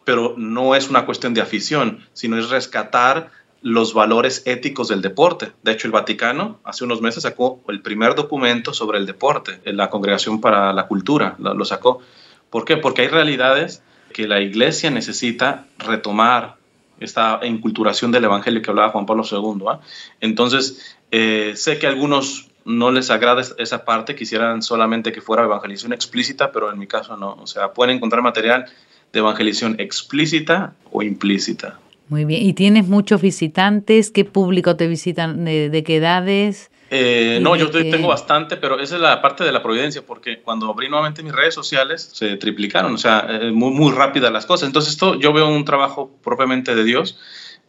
pero 0.04 0.34
no 0.36 0.74
es 0.74 0.90
una 0.90 1.06
cuestión 1.06 1.34
de 1.34 1.40
afición, 1.40 2.00
sino 2.12 2.38
es 2.38 2.50
rescatar 2.50 3.30
los 3.62 3.92
valores 3.92 4.42
éticos 4.46 4.88
del 4.88 5.02
deporte. 5.02 5.52
De 5.62 5.72
hecho, 5.72 5.86
el 5.86 5.92
Vaticano 5.92 6.60
hace 6.64 6.84
unos 6.84 7.02
meses 7.02 7.22
sacó 7.22 7.60
el 7.68 7.82
primer 7.82 8.14
documento 8.14 8.72
sobre 8.72 8.98
el 8.98 9.06
deporte, 9.06 9.60
en 9.64 9.76
la 9.76 9.90
Congregación 9.90 10.40
para 10.40 10.72
la 10.72 10.86
Cultura 10.86 11.36
lo, 11.38 11.54
lo 11.54 11.64
sacó. 11.64 12.00
¿Por 12.48 12.64
qué? 12.64 12.76
Porque 12.78 13.02
hay 13.02 13.08
realidades 13.08 13.82
que 14.12 14.26
la 14.26 14.40
iglesia 14.40 14.90
necesita 14.90 15.66
retomar 15.78 16.56
esta 17.00 17.40
inculturación 17.42 18.12
del 18.12 18.24
Evangelio 18.24 18.62
que 18.62 18.70
hablaba 18.70 18.90
Juan 18.90 19.06
Pablo 19.06 19.24
II. 19.30 19.64
¿ah? 19.68 19.80
Entonces, 20.20 20.96
eh, 21.10 21.52
sé 21.56 21.78
que 21.78 21.86
a 21.86 21.90
algunos 21.90 22.50
no 22.64 22.90
les 22.90 23.10
agrada 23.10 23.42
esa 23.58 23.84
parte, 23.84 24.14
quisieran 24.14 24.62
solamente 24.62 25.12
que 25.12 25.20
fuera 25.20 25.44
evangelización 25.44 25.92
explícita, 25.92 26.52
pero 26.52 26.70
en 26.70 26.78
mi 26.78 26.86
caso 26.86 27.16
no. 27.16 27.34
O 27.40 27.46
sea, 27.46 27.72
pueden 27.72 27.96
encontrar 27.96 28.22
material 28.22 28.66
de 29.12 29.18
evangelización 29.18 29.76
explícita 29.80 30.74
o 30.92 31.02
implícita. 31.02 31.78
Muy 32.08 32.24
bien. 32.24 32.42
¿Y 32.42 32.52
tienes 32.54 32.88
muchos 32.88 33.22
visitantes? 33.22 34.10
¿Qué 34.10 34.24
público 34.24 34.76
te 34.76 34.88
visitan? 34.88 35.44
¿De, 35.44 35.82
qué 35.86 35.96
edades? 35.96 36.69
Eh, 36.92 37.38
no, 37.40 37.54
yo 37.54 37.70
tengo 37.70 38.08
bastante, 38.08 38.56
pero 38.56 38.80
esa 38.80 38.96
es 38.96 39.00
la 39.00 39.22
parte 39.22 39.44
de 39.44 39.52
la 39.52 39.62
providencia, 39.62 40.02
porque 40.04 40.40
cuando 40.40 40.68
abrí 40.68 40.88
nuevamente 40.88 41.22
mis 41.22 41.32
redes 41.32 41.54
sociales 41.54 42.10
se 42.12 42.36
triplicaron, 42.36 42.94
o 42.94 42.98
sea, 42.98 43.26
eh, 43.28 43.52
muy, 43.52 43.70
muy 43.70 43.92
rápida 43.92 44.30
las 44.30 44.44
cosas. 44.44 44.66
Entonces, 44.66 44.94
esto 44.94 45.14
yo 45.14 45.32
veo 45.32 45.48
un 45.48 45.64
trabajo 45.64 46.10
propiamente 46.22 46.74
de 46.74 46.82
Dios 46.82 47.16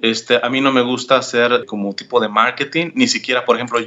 este, 0.02 0.40
a 0.42 0.50
mí 0.50 0.62
no 0.62 0.72
me 0.72 0.82
gusta 0.82 1.18
hacer 1.18 1.66
como 1.66 1.94
tipo 1.94 2.20
de 2.20 2.28
marketing, 2.28 2.92
ni 2.96 3.08
siquiera, 3.08 3.46
por 3.46 3.56
ejemplo, 3.56 3.80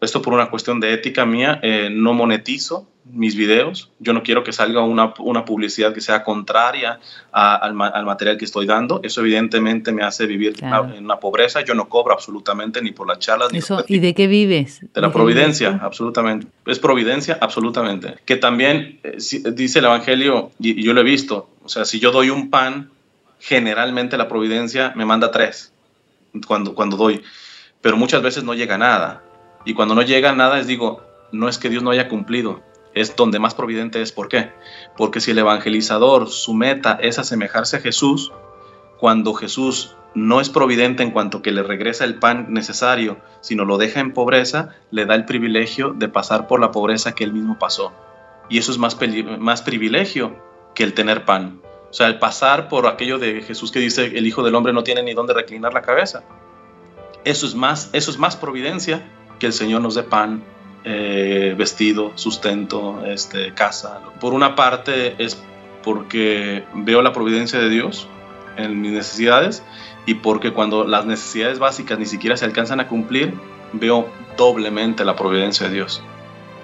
esto 0.00 0.22
por 0.22 0.32
una 0.32 0.48
cuestión 0.48 0.78
de 0.80 0.92
ética 0.92 1.26
mía, 1.26 1.58
eh, 1.62 1.88
no 1.90 2.12
monetizo 2.12 2.86
mis 3.12 3.36
videos. 3.36 3.90
Yo 3.98 4.12
no 4.12 4.22
quiero 4.22 4.42
que 4.42 4.52
salga 4.52 4.82
una, 4.82 5.14
una 5.18 5.44
publicidad 5.44 5.92
que 5.94 6.00
sea 6.00 6.24
contraria 6.24 6.98
al, 7.32 7.74
material 7.74 8.36
que 8.36 8.44
estoy 8.44 8.66
dando. 8.66 9.00
Eso 9.02 9.20
evidentemente 9.20 9.92
me 9.92 10.02
hace 10.02 10.26
vivir 10.26 10.54
en 10.60 11.04
una 11.04 11.18
pobreza. 11.18 11.62
Yo 11.62 11.74
no 11.74 11.88
cobro 11.88 12.14
absolutamente 12.14 12.82
ni 12.82 12.92
por 12.92 13.06
las 13.06 13.18
charlas. 13.18 13.52
Ni 13.52 13.58
Eso, 13.58 13.84
¿Y 13.88 14.00
de 14.00 14.14
qué 14.14 14.26
vives? 14.26 14.80
De 14.92 15.00
la 15.00 15.12
providencia, 15.12 15.78
absolutamente. 15.82 16.48
Es 16.66 16.78
providencia, 16.78 17.38
absolutamente. 17.40 18.16
Que 18.24 18.36
también 18.36 18.98
eh, 19.02 19.18
dice 19.52 19.78
el 19.78 19.84
Evangelio, 19.84 20.50
y 20.58 20.82
yo 20.82 20.92
lo 20.92 21.00
he 21.00 21.04
visto, 21.04 21.48
o 21.62 21.68
sea, 21.68 21.84
si 21.84 22.00
yo 22.00 22.10
doy 22.10 22.30
un 22.30 22.50
pan 22.50 22.90
generalmente 23.38 24.16
la 24.16 24.28
providencia 24.28 24.92
me 24.96 25.04
manda 25.04 25.30
tres 25.30 25.72
cuando, 26.46 26.74
cuando 26.74 26.96
doy, 26.96 27.22
pero 27.80 27.96
muchas 27.96 28.22
veces 28.22 28.44
no 28.44 28.54
llega 28.54 28.78
nada. 28.78 29.22
Y 29.64 29.74
cuando 29.74 29.94
no 29.94 30.02
llega 30.02 30.32
nada 30.32 30.60
es 30.60 30.66
digo, 30.66 31.02
no 31.32 31.48
es 31.48 31.58
que 31.58 31.68
Dios 31.68 31.82
no 31.82 31.90
haya 31.90 32.08
cumplido, 32.08 32.62
es 32.94 33.14
donde 33.16 33.38
más 33.38 33.54
providente 33.54 34.00
es. 34.00 34.12
¿Por 34.12 34.28
qué? 34.28 34.52
Porque 34.96 35.20
si 35.20 35.32
el 35.32 35.38
evangelizador, 35.38 36.28
su 36.28 36.54
meta 36.54 36.98
es 37.00 37.18
asemejarse 37.18 37.76
a 37.76 37.80
Jesús, 37.80 38.32
cuando 38.98 39.34
Jesús 39.34 39.96
no 40.14 40.40
es 40.40 40.48
providente 40.48 41.02
en 41.02 41.10
cuanto 41.10 41.42
que 41.42 41.52
le 41.52 41.62
regresa 41.62 42.04
el 42.04 42.18
pan 42.18 42.46
necesario, 42.48 43.18
sino 43.42 43.66
lo 43.66 43.76
deja 43.76 44.00
en 44.00 44.14
pobreza, 44.14 44.70
le 44.90 45.04
da 45.04 45.14
el 45.14 45.26
privilegio 45.26 45.92
de 45.92 46.08
pasar 46.08 46.46
por 46.46 46.58
la 46.58 46.70
pobreza 46.70 47.14
que 47.14 47.24
él 47.24 47.34
mismo 47.34 47.58
pasó. 47.58 47.92
Y 48.48 48.56
eso 48.56 48.72
es 48.72 48.78
más, 48.78 48.96
más 49.38 49.60
privilegio 49.60 50.42
que 50.74 50.84
el 50.84 50.94
tener 50.94 51.26
pan. 51.26 51.60
O 51.90 51.92
sea, 51.92 52.08
el 52.08 52.18
pasar 52.18 52.68
por 52.68 52.86
aquello 52.86 53.18
de 53.18 53.42
Jesús 53.42 53.70
que 53.70 53.78
dice 53.78 54.06
el 54.06 54.26
Hijo 54.26 54.42
del 54.42 54.54
Hombre 54.54 54.72
no 54.72 54.82
tiene 54.82 55.02
ni 55.02 55.14
dónde 55.14 55.34
reclinar 55.34 55.72
la 55.72 55.82
cabeza. 55.82 56.24
Eso 57.24 57.46
es 57.46 57.54
más, 57.54 57.90
eso 57.92 58.10
es 58.10 58.18
más 58.18 58.36
providencia 58.36 59.06
que 59.38 59.46
el 59.46 59.52
Señor 59.52 59.80
nos 59.80 59.94
dé 59.94 60.02
pan, 60.02 60.42
eh, 60.84 61.54
vestido, 61.56 62.12
sustento, 62.14 63.04
este, 63.04 63.52
casa. 63.54 64.00
Por 64.20 64.34
una 64.34 64.54
parte 64.54 65.14
es 65.22 65.42
porque 65.82 66.64
veo 66.74 67.02
la 67.02 67.12
providencia 67.12 67.58
de 67.58 67.68
Dios 67.68 68.08
en 68.56 68.80
mis 68.80 68.92
necesidades 68.92 69.62
y 70.06 70.14
porque 70.14 70.52
cuando 70.52 70.84
las 70.84 71.06
necesidades 71.06 71.58
básicas 71.58 71.98
ni 71.98 72.06
siquiera 72.06 72.36
se 72.36 72.44
alcanzan 72.44 72.80
a 72.80 72.88
cumplir, 72.88 73.34
veo 73.72 74.08
doblemente 74.36 75.04
la 75.04 75.16
providencia 75.16 75.68
de 75.68 75.74
Dios 75.74 76.02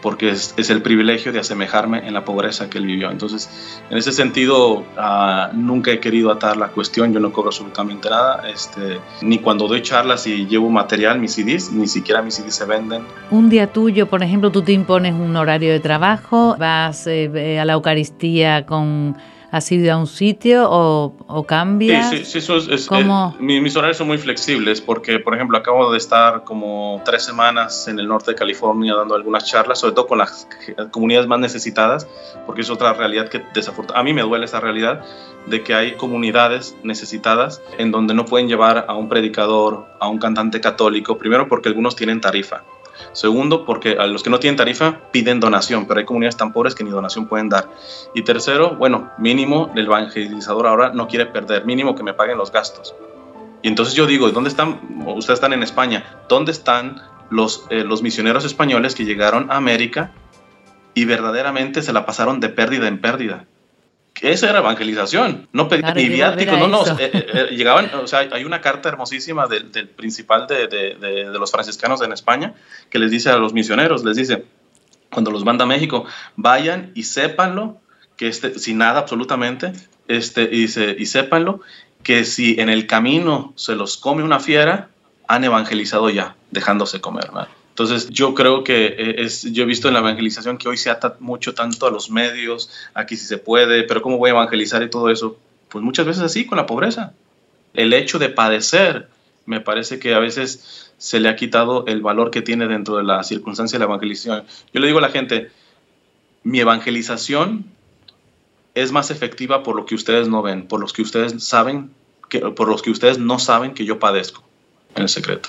porque 0.03 0.31
es, 0.31 0.71
el 0.71 0.83
privilegio 0.83 1.33
de 1.33 1.39
asemejarme 1.39 2.07
en 2.07 2.13
la 2.13 2.25
pobreza 2.25 2.69
que 2.69 2.79
él 2.79 2.87
vivió. 2.87 3.11
Entonces, 3.11 3.49
en 3.89 3.97
ese 3.97 4.13
sentido, 4.13 4.85
ah, 4.99 5.51
nunca 5.55 5.93
he 5.93 6.01
querido 6.01 6.31
atar 6.31 6.57
la 6.57 6.69
cuestión, 6.69 7.13
yo 7.15 7.21
no 7.21 7.33
cobro 7.33 7.49
absolutamente 7.49 8.11
nada, 8.11 8.43
este, 8.49 8.99
ni 9.23 9.39
cuando 9.39 9.69
doy 9.69 9.81
charlas 9.83 10.27
y 10.27 10.47
llevo 10.47 10.69
material, 10.69 11.21
mis 11.21 11.35
CDs, 11.35 11.73
ni 11.73 11.87
siquiera 11.87 12.21
mis 12.21 12.35
CDs 12.35 12.55
se 12.55 12.65
venden. 12.65 13.05
Un 13.31 13.49
día 13.49 13.73
tuyo, 13.73 14.09
por 14.09 14.23
ejemplo, 14.23 14.51
tú 14.51 14.63
te 14.63 14.73
impones 14.73 15.15
un 15.15 15.37
horario 15.37 15.73
de 15.73 15.81
trabajo, 15.81 16.57
vas 16.59 17.07
eh, 17.07 17.59
a 17.59 17.65
la 17.65 17.75
Eucaristía 17.75 18.67
con 18.67 19.17
¿Has 19.53 19.71
ido 19.71 19.93
a 19.93 19.99
un 19.99 20.07
sitio 20.07 20.67
o, 20.67 21.15
o 21.27 21.45
cambia? 21.45 22.05
Sí, 22.05 22.25
sí, 22.25 22.39
eso 22.39 22.57
es, 22.57 22.89
eh, 22.91 23.05
mis, 23.39 23.77
horarios 23.77 23.99
son 23.99 24.07
muy 24.07 24.17
flexibles 24.17 24.81
porque, 24.81 25.19
por 25.19 25.35
ejemplo, 25.35 25.59
acabo 25.59 25.93
de 25.93 25.99
estar 25.99 26.43
como 26.45 27.03
tres 27.05 27.23
semanas 27.23 27.87
en 27.87 27.99
el 27.99 28.09
norte 28.09 28.31
de 28.31 28.35
California 28.35 28.95
dando 28.95 29.15
algunas 29.15 29.45
charlas, 29.45 29.81
sobre 29.81 29.95
todo 29.95 30.07
con 30.07 30.17
las 30.17 30.49
comunidades 30.91 31.29
más 31.29 31.39
necesitadas, 31.39 32.09
porque 32.47 32.63
es 32.63 32.71
otra 32.71 32.95
realidad 32.95 33.29
que 33.29 33.43
desafortunadamente, 33.53 34.01
a 34.01 34.03
mí 34.03 34.15
me 34.15 34.23
duele 34.27 34.47
esa 34.47 34.59
realidad 34.59 35.05
de 35.45 35.63
que 35.63 35.75
hay 35.75 35.97
comunidades 35.97 36.75
necesitadas 36.83 37.61
en 37.77 37.91
donde 37.91 38.15
no 38.15 38.25
pueden 38.25 38.49
llevar 38.49 38.87
a 38.89 38.95
un 38.95 39.11
predicador, 39.11 39.85
a 40.01 40.09
un 40.09 40.17
cantante 40.17 40.63
católico, 40.63 41.19
primero 41.19 41.47
porque 41.47 41.69
algunos 41.69 41.95
tienen 41.95 42.23
tarifa 42.23 42.63
Segundo, 43.13 43.65
porque 43.65 43.97
a 43.99 44.07
los 44.07 44.23
que 44.23 44.31
no 44.31 44.39
tienen 44.39 44.57
tarifa 44.57 45.01
piden 45.11 45.41
donación, 45.41 45.87
pero 45.87 46.01
hay 46.01 46.07
comunidades 46.07 46.37
tan 46.37 46.53
pobres 46.53 46.75
que 46.75 46.85
ni 46.85 46.91
donación 46.91 47.27
pueden 47.27 47.49
dar. 47.49 47.69
Y 48.15 48.23
tercero, 48.23 48.77
bueno, 48.77 49.11
mínimo 49.19 49.71
el 49.75 49.87
evangelizador 49.87 50.67
ahora 50.67 50.93
no 50.93 51.09
quiere 51.09 51.27
perder, 51.27 51.65
mínimo 51.65 51.95
que 51.95 52.03
me 52.03 52.15
paguen 52.15 52.39
los 52.39 52.53
gastos. 52.53 52.95
Y 53.63 53.69
entonces 53.69 53.95
yo 53.95 54.07
digo, 54.07 54.31
¿dónde 54.31 54.51
están? 54.51 54.81
Ustedes 55.07 55.39
están 55.39 55.53
en 55.53 55.63
España, 55.63 56.05
¿dónde 56.29 56.53
están 56.53 57.01
los, 57.31 57.67
eh, 57.71 57.85
los 57.85 58.03
misioneros 58.03 58.45
españoles 58.45 58.95
que 58.95 59.05
llegaron 59.05 59.51
a 59.51 59.57
América 59.57 60.13
y 60.95 61.05
verdaderamente 61.05 61.83
se 61.83 61.93
la 61.93 62.05
pasaron 62.05 62.41
de 62.41 62.49
pérdida 62.49 62.89
en 62.89 63.01
pérdida? 63.01 63.47
Esa 64.23 64.51
era 64.51 64.61
evangelización, 64.61 65.49
no 65.53 65.69
ni 65.97 66.09
viáticos, 66.09 66.57
no, 66.57 66.69
no, 66.69 66.87
eh, 66.87 67.11
eh, 67.13 67.27
eh, 67.35 67.47
llegaban, 67.57 67.91
o 67.93 68.07
sea, 68.07 68.21
hay 68.21 68.45
una 68.45 68.61
carta 68.61 68.89
hermosísima 68.89 69.49
del, 69.49 69.89
principal 69.89 70.47
de, 70.47 70.69
de, 70.69 70.95
de, 70.95 71.25
los 71.41 71.51
franciscanos 71.51 72.03
en 72.03 72.13
España 72.13 72.55
que 72.89 73.01
les 73.01 73.11
dice 73.11 73.31
a 73.31 73.37
los 73.37 73.53
misioneros, 73.53 74.05
les 74.05 74.17
dice, 74.17 74.45
cuando 75.11 75.33
los 75.33 75.45
manda 75.45 75.65
a 75.65 75.67
México, 75.67 76.07
vayan 76.37 76.93
y 76.95 77.03
sépanlo, 77.03 77.79
que 78.17 78.29
este, 78.29 78.61
sin 78.61 78.79
nada 78.79 79.01
absolutamente, 79.01 79.73
este, 80.07 80.49
y, 80.53 80.67
y 80.67 81.07
sépanlo, 81.07 81.61
que 82.05 82.25
si 82.25 82.61
en 82.61 82.69
el 82.69 82.87
camino 82.87 83.53
se 83.57 83.75
los 83.75 83.97
come 83.97 84.23
una 84.23 84.39
fiera, 84.39 84.89
han 85.27 85.43
evangelizado 85.43 86.11
ya, 86.11 86.37
dejándose 86.53 87.01
comer, 87.01 87.25
¿verdad? 87.27 87.49
Entonces 87.73 88.11
yo 88.11 88.35
creo 88.35 88.65
que 88.65 88.87
eh, 88.87 89.15
es, 89.23 89.45
yo 89.51 89.63
he 89.63 89.67
visto 89.67 89.89
en 89.89 89.95
la 89.95 90.01
evangelización 90.01 90.59
que 90.59 90.69
hoy 90.69 90.77
se 90.77 90.91
ata 90.91 91.17
mucho 91.21 91.55
tanto 91.55 91.87
a 91.87 91.91
los 91.91 92.11
medios, 92.11 92.69
aquí 92.93 93.17
sí 93.17 93.25
se 93.25 93.39
puede, 93.39 93.85
pero 93.85 94.03
¿cómo 94.03 94.19
voy 94.19 94.29
a 94.29 94.35
evangelizar 94.35 94.83
y 94.83 94.91
todo 94.91 95.09
eso? 95.09 95.39
Pues 95.71 95.83
muchas 95.83 96.05
veces 96.05 96.23
así, 96.23 96.45
con 96.45 96.59
la 96.59 96.67
pobreza. 96.67 97.15
El 97.73 97.95
hecho 97.95 98.19
de 98.19 98.29
padecer, 98.29 99.09
me 99.47 99.61
parece 99.61 99.99
que 99.99 100.13
a 100.13 100.19
veces 100.19 100.93
se 100.99 101.19
le 101.19 101.31
ha 101.31 101.37
quitado 101.37 101.87
el 101.87 102.03
valor 102.03 102.31
que 102.31 102.43
tiene 102.43 102.69
dentro 102.69 102.99
de 102.99 103.05
la 103.05 103.25
circunstancia 103.25 103.79
de 103.79 103.87
la 103.87 103.87
evangelización. 103.87 104.45
Yo 104.75 104.81
le 104.81 104.87
digo 104.87 104.99
a 104.99 105.03
la 105.03 105.09
gente, 105.09 105.51
mi 106.43 106.61
evangelización 106.61 107.65
es 108.75 108.93
más 108.93 109.11
efectiva 109.11 109.63
por 109.63 109.77
lo 109.77 109.87
que 109.87 109.95
ustedes 109.95 110.29
no 110.29 110.43
ven, 110.43 110.69
por 110.69 110.79
los 110.79 110.93
que 110.93 111.01
ustedes 111.01 111.43
saben, 111.43 111.91
que, 112.29 112.41
por 112.41 112.69
los 112.69 112.83
que 112.83 112.91
ustedes 112.91 113.17
no 113.17 113.39
saben 113.39 113.73
que 113.73 113.87
yo 113.87 113.99
padezco 113.99 114.45
en 114.95 115.05
el 115.05 115.09
secreto 115.09 115.49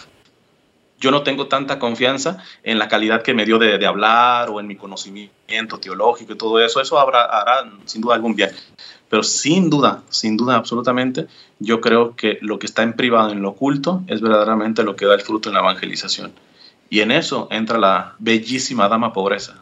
yo 1.04 1.12
no 1.12 1.22
tengo 1.22 1.48
tanta 1.48 1.80
confianza 1.80 2.38
en 2.64 2.80
la 2.80 2.88
calidad 2.88 3.24
que 3.24 3.34
me 3.34 3.44
dio 3.44 3.60
de, 3.60 3.86
hablar 3.86 4.50
o 4.50 4.62
en 4.62 4.68
mi 4.68 4.78
conocimiento 4.78 5.78
teológico 5.78 6.32
y 6.32 6.38
todo 6.38 6.62
eso. 6.62 6.80
Eso 6.80 6.98
hará 6.98 7.70
sin 7.84 8.02
duda 8.02 8.16
algún 8.16 8.38
bien. 8.38 8.52
Pero 9.10 9.22
sin 9.22 9.70
duda, 9.70 10.02
sin 10.08 10.38
duda 10.38 10.56
absolutamente, 10.56 11.28
yo 11.60 11.82
creo 11.82 12.16
que 12.16 12.38
lo 12.40 12.58
que 12.58 12.68
está 12.68 12.84
en 12.84 12.94
privado, 12.94 13.32
en 13.32 13.42
lo 13.42 13.50
oculto, 13.50 14.02
es 14.08 14.22
verdaderamente 14.22 14.84
lo 14.84 14.96
que 14.96 15.06
da 15.06 15.14
el 15.14 15.20
fruto 15.20 15.50
en 15.50 15.56
la 15.56 15.60
evangelización. 15.60 16.32
Y 16.90 17.02
en 17.02 17.12
eso 17.12 17.50
entra 17.52 17.78
la 17.78 18.16
bellísima 18.20 18.88
dama 18.88 19.12
pobreza. 19.12 19.62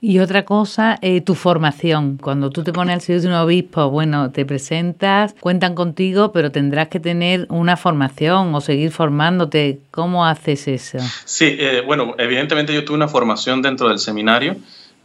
Y 0.00 0.18
otra 0.18 0.44
cosa, 0.44 0.98
eh, 1.00 1.22
tu 1.22 1.34
formación. 1.34 2.18
Cuando 2.18 2.50
tú 2.50 2.62
te 2.62 2.72
pones 2.72 2.94
al 2.94 3.00
servicio 3.00 3.30
de 3.30 3.34
un 3.34 3.42
obispo, 3.42 3.88
bueno, 3.88 4.30
te 4.30 4.44
presentas, 4.44 5.34
cuentan 5.40 5.74
contigo, 5.74 6.32
pero 6.32 6.52
tendrás 6.52 6.88
que 6.88 7.00
tener 7.00 7.46
una 7.48 7.78
formación 7.78 8.54
o 8.54 8.60
seguir 8.60 8.90
formándote. 8.90 9.80
¿Cómo 9.90 10.26
haces 10.26 10.68
eso? 10.68 10.98
Sí, 11.24 11.56
eh, 11.58 11.82
bueno, 11.84 12.14
evidentemente 12.18 12.74
yo 12.74 12.84
tuve 12.84 12.96
una 12.96 13.08
formación 13.08 13.62
dentro 13.62 13.88
del 13.88 13.98
seminario, 13.98 14.56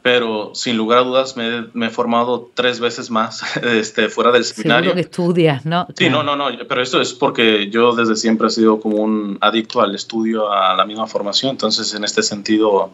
pero 0.02 0.52
sin 0.56 0.76
lugar 0.76 1.00
a 1.00 1.04
dudas 1.04 1.38
me, 1.38 1.86
he 1.86 1.90
formado 1.90 2.50
tres 2.54 2.82
veces 2.82 3.10
más 3.10 3.44
este, 3.64 4.10
fuera 4.10 4.32
del 4.32 4.44
seminario. 4.44 4.92
Seguro 4.92 4.96
que 4.96 5.02
estudias, 5.02 5.66
¿no? 5.66 5.88
Sí, 5.96 6.10
no, 6.10 6.22
no, 6.22 6.36
no, 6.36 6.50
pero 6.68 6.82
esto 6.82 7.00
es 7.00 7.14
porque 7.14 7.70
yo 7.70 7.96
desde 7.96 8.18
siempre 8.18 8.48
he 8.48 8.52
sido 8.52 8.82
como 8.82 8.98
un 8.98 9.38
adicto 9.40 9.80
al 9.80 9.96
estudio, 9.96 10.52
a 10.52 10.76
la 10.76 10.86
misma 10.86 11.08
formación, 11.08 11.52
entonces 11.52 11.94
en 11.94 12.04
este 12.04 12.24
sentido 12.24 12.92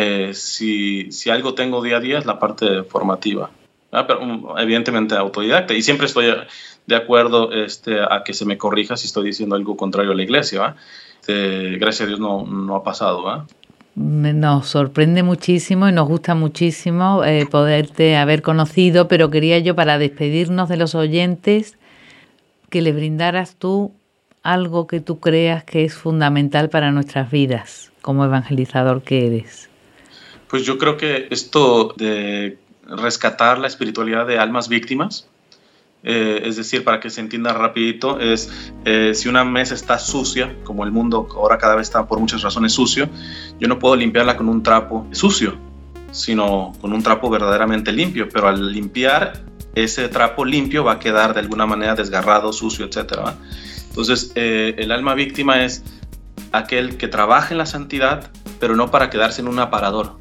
eh, 0.00 0.34
si, 0.34 1.10
si, 1.10 1.30
algo 1.30 1.54
tengo 1.54 1.82
día 1.82 1.96
a 1.96 2.00
día 2.00 2.18
es 2.18 2.26
la 2.26 2.38
parte 2.38 2.84
formativa. 2.84 3.50
Pero 3.90 4.20
um, 4.20 4.58
evidentemente 4.58 5.16
autodidacta. 5.16 5.74
Y 5.74 5.82
siempre 5.82 6.06
estoy 6.06 6.26
de 6.86 6.96
acuerdo 6.96 7.52
este, 7.52 8.00
a 8.00 8.22
que 8.24 8.32
se 8.32 8.44
me 8.44 8.56
corrija 8.56 8.96
si 8.96 9.06
estoy 9.06 9.24
diciendo 9.26 9.56
algo 9.56 9.76
contrario 9.76 10.12
a 10.12 10.14
la 10.14 10.22
iglesia. 10.22 10.76
Este, 11.20 11.78
gracias 11.78 12.02
a 12.02 12.06
Dios 12.06 12.20
no, 12.20 12.46
no 12.46 12.76
ha 12.76 12.84
pasado. 12.84 13.46
Nos 13.96 14.68
sorprende 14.68 15.24
muchísimo 15.24 15.88
y 15.88 15.92
nos 15.92 16.06
gusta 16.06 16.36
muchísimo 16.36 17.24
eh, 17.24 17.46
poderte 17.50 18.16
haber 18.16 18.42
conocido, 18.42 19.08
pero 19.08 19.30
quería 19.30 19.58
yo 19.58 19.74
para 19.74 19.98
despedirnos 19.98 20.68
de 20.68 20.76
los 20.76 20.94
oyentes 20.94 21.76
que 22.70 22.82
le 22.82 22.92
brindaras 22.92 23.56
tú 23.56 23.92
algo 24.44 24.86
que 24.86 25.00
tú 25.00 25.18
creas 25.18 25.64
que 25.64 25.84
es 25.84 25.94
fundamental 25.94 26.68
para 26.68 26.92
nuestras 26.92 27.30
vidas 27.32 27.90
como 28.00 28.24
evangelizador 28.24 29.02
que 29.02 29.26
eres. 29.26 29.67
Pues 30.48 30.64
yo 30.64 30.78
creo 30.78 30.96
que 30.96 31.28
esto 31.30 31.94
de 31.96 32.58
rescatar 32.86 33.58
la 33.58 33.66
espiritualidad 33.66 34.26
de 34.26 34.38
almas 34.38 34.68
víctimas, 34.68 35.28
eh, 36.04 36.42
es 36.44 36.56
decir, 36.56 36.84
para 36.84 37.00
que 37.00 37.10
se 37.10 37.20
entienda 37.20 37.52
rapidito, 37.52 38.18
es 38.20 38.50
eh, 38.84 39.12
si 39.14 39.28
una 39.28 39.44
mesa 39.44 39.74
está 39.74 39.98
sucia, 39.98 40.56
como 40.64 40.84
el 40.84 40.92
mundo 40.92 41.28
ahora 41.34 41.58
cada 41.58 41.74
vez 41.74 41.88
está 41.88 42.06
por 42.06 42.18
muchas 42.18 42.42
razones 42.42 42.72
sucio, 42.72 43.08
yo 43.58 43.68
no 43.68 43.78
puedo 43.78 43.96
limpiarla 43.96 44.36
con 44.36 44.48
un 44.48 44.62
trapo 44.62 45.06
sucio, 45.10 45.56
sino 46.12 46.72
con 46.80 46.92
un 46.92 47.02
trapo 47.02 47.28
verdaderamente 47.28 47.92
limpio, 47.92 48.28
pero 48.32 48.48
al 48.48 48.72
limpiar 48.72 49.42
ese 49.74 50.08
trapo 50.08 50.44
limpio 50.44 50.84
va 50.84 50.92
a 50.92 50.98
quedar 50.98 51.34
de 51.34 51.40
alguna 51.40 51.66
manera 51.66 51.94
desgarrado, 51.94 52.52
sucio, 52.52 52.86
etc. 52.86 53.34
Entonces, 53.88 54.32
eh, 54.34 54.74
el 54.78 54.92
alma 54.92 55.14
víctima 55.14 55.62
es 55.62 55.82
aquel 56.52 56.96
que 56.96 57.08
trabaja 57.08 57.52
en 57.52 57.58
la 57.58 57.66
santidad, 57.66 58.30
pero 58.60 58.76
no 58.76 58.90
para 58.90 59.10
quedarse 59.10 59.40
en 59.40 59.48
un 59.48 59.58
aparador, 59.58 60.16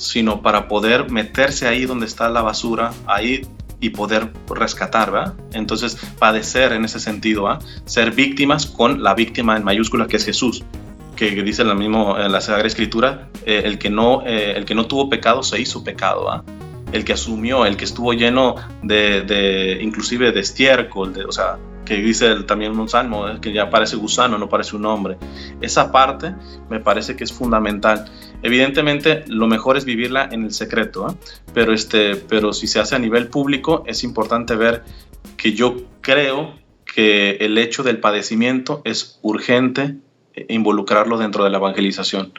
sino 0.00 0.40
para 0.40 0.66
poder 0.66 1.10
meterse 1.10 1.68
ahí 1.68 1.84
donde 1.84 2.06
está 2.06 2.30
la 2.30 2.40
basura, 2.40 2.92
ahí 3.06 3.46
y 3.80 3.90
poder 3.90 4.32
rescatar, 4.48 5.10
¿verdad? 5.10 5.34
Entonces, 5.52 5.98
padecer 6.18 6.72
en 6.72 6.84
ese 6.84 6.98
sentido, 6.98 7.44
¿verdad? 7.44 7.62
Ser 7.84 8.12
víctimas 8.12 8.64
con 8.66 9.02
la 9.02 9.14
víctima 9.14 9.56
en 9.56 9.64
mayúscula 9.64 10.06
que 10.06 10.16
es 10.16 10.24
Jesús, 10.24 10.64
que 11.16 11.30
dice 11.42 11.62
en, 11.62 11.78
mismo, 11.78 12.18
en 12.18 12.32
la 12.32 12.40
Sagrada 12.40 12.66
Escritura, 12.66 13.28
eh, 13.44 13.62
el, 13.64 13.78
que 13.78 13.90
no, 13.90 14.22
eh, 14.26 14.54
el 14.56 14.64
que 14.64 14.74
no 14.74 14.86
tuvo 14.86 15.10
pecado 15.10 15.42
se 15.42 15.60
hizo 15.60 15.84
pecado, 15.84 16.24
¿verdad? 16.24 16.44
El 16.92 17.04
que 17.04 17.12
asumió, 17.12 17.66
el 17.66 17.76
que 17.76 17.84
estuvo 17.84 18.14
lleno 18.14 18.56
de, 18.82 19.20
de 19.20 19.78
inclusive 19.82 20.32
de 20.32 20.40
estiércol, 20.40 21.12
de, 21.12 21.24
o 21.24 21.32
sea, 21.32 21.58
que 21.90 21.96
dice 21.96 22.44
también 22.44 22.78
un 22.78 22.88
salmo, 22.88 23.26
que 23.40 23.52
ya 23.52 23.68
parece 23.68 23.96
gusano, 23.96 24.38
no 24.38 24.48
parece 24.48 24.76
un 24.76 24.86
hombre. 24.86 25.18
Esa 25.60 25.90
parte 25.90 26.36
me 26.68 26.78
parece 26.78 27.16
que 27.16 27.24
es 27.24 27.32
fundamental. 27.32 28.04
Evidentemente, 28.42 29.24
lo 29.26 29.46
mejor 29.46 29.76
es 29.76 29.84
vivirla 29.84 30.28
en 30.30 30.44
el 30.44 30.52
secreto, 30.52 31.08
¿eh? 31.08 31.14
pero, 31.52 31.72
este, 31.72 32.16
pero 32.16 32.52
si 32.52 32.66
se 32.66 32.80
hace 32.80 32.96
a 32.96 32.98
nivel 32.98 33.28
público, 33.28 33.84
es 33.86 34.02
importante 34.04 34.56
ver 34.56 34.82
que 35.36 35.52
yo 35.52 35.76
creo 36.00 36.54
que 36.84 37.32
el 37.40 37.58
hecho 37.58 37.82
del 37.82 37.98
padecimiento 37.98 38.82
es 38.84 39.18
urgente 39.22 39.96
involucrarlo 40.48 41.18
dentro 41.18 41.44
de 41.44 41.50
la 41.50 41.58
evangelización. 41.58 42.32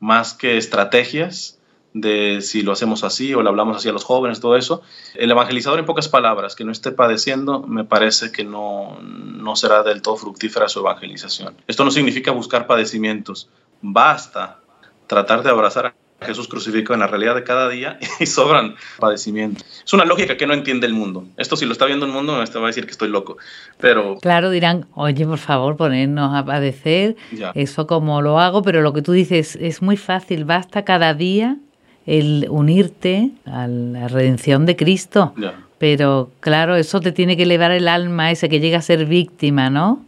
Más 0.00 0.34
que 0.34 0.56
estrategias, 0.56 1.58
de 1.94 2.40
si 2.42 2.62
lo 2.62 2.72
hacemos 2.72 3.04
así 3.04 3.32
o 3.34 3.42
le 3.42 3.48
hablamos 3.48 3.76
así 3.76 3.88
a 3.88 3.92
los 3.92 4.04
jóvenes, 4.04 4.40
todo 4.40 4.56
eso. 4.56 4.82
El 5.14 5.30
evangelizador, 5.30 5.78
en 5.78 5.86
pocas 5.86 6.08
palabras, 6.08 6.56
que 6.56 6.64
no 6.64 6.72
esté 6.72 6.90
padeciendo, 6.90 7.62
me 7.62 7.84
parece 7.84 8.32
que 8.32 8.44
no, 8.44 8.98
no 9.00 9.54
será 9.54 9.84
del 9.84 10.02
todo 10.02 10.16
fructífera 10.16 10.68
su 10.68 10.80
evangelización. 10.80 11.54
Esto 11.68 11.84
no 11.84 11.92
significa 11.92 12.32
buscar 12.32 12.66
padecimientos, 12.66 13.48
basta 13.80 14.58
tratar 15.06 15.42
de 15.42 15.50
abrazar 15.50 15.86
a 16.20 16.26
Jesús 16.26 16.48
crucificado 16.48 16.94
en 16.94 17.00
la 17.00 17.06
realidad 17.06 17.34
de 17.34 17.44
cada 17.44 17.68
día 17.68 17.98
y 18.20 18.26
sobran 18.26 18.74
padecimientos. 18.98 19.64
Es 19.84 19.92
una 19.92 20.04
lógica 20.04 20.36
que 20.36 20.46
no 20.46 20.54
entiende 20.54 20.86
el 20.86 20.94
mundo. 20.94 21.26
Esto 21.36 21.56
si 21.56 21.66
lo 21.66 21.72
está 21.72 21.86
viendo 21.86 22.06
el 22.06 22.12
mundo 22.12 22.32
me 22.32 22.38
va 22.44 22.64
a 22.64 22.66
decir 22.66 22.84
que 22.84 22.92
estoy 22.92 23.08
loco. 23.08 23.36
Pero 23.78 24.18
claro, 24.20 24.50
dirán, 24.50 24.86
oye, 24.94 25.26
por 25.26 25.38
favor, 25.38 25.76
ponernos 25.76 26.34
a 26.34 26.44
padecer. 26.44 27.16
Eso 27.54 27.86
como 27.86 28.22
lo 28.22 28.40
hago, 28.40 28.62
pero 28.62 28.82
lo 28.82 28.92
que 28.92 29.02
tú 29.02 29.12
dices 29.12 29.56
es 29.60 29.82
muy 29.82 29.96
fácil. 29.96 30.44
Basta 30.44 30.84
cada 30.84 31.14
día 31.14 31.58
el 32.06 32.46
unirte 32.50 33.30
a 33.46 33.66
la 33.66 34.08
redención 34.08 34.66
de 34.66 34.76
Cristo. 34.76 35.34
Pero 35.78 36.30
claro, 36.40 36.76
eso 36.76 37.00
te 37.00 37.12
tiene 37.12 37.36
que 37.36 37.42
elevar 37.42 37.70
el 37.70 37.88
alma, 37.88 38.30
ese 38.30 38.48
que 38.48 38.60
llega 38.60 38.78
a 38.78 38.82
ser 38.82 39.06
víctima, 39.06 39.70
¿no? 39.70 40.02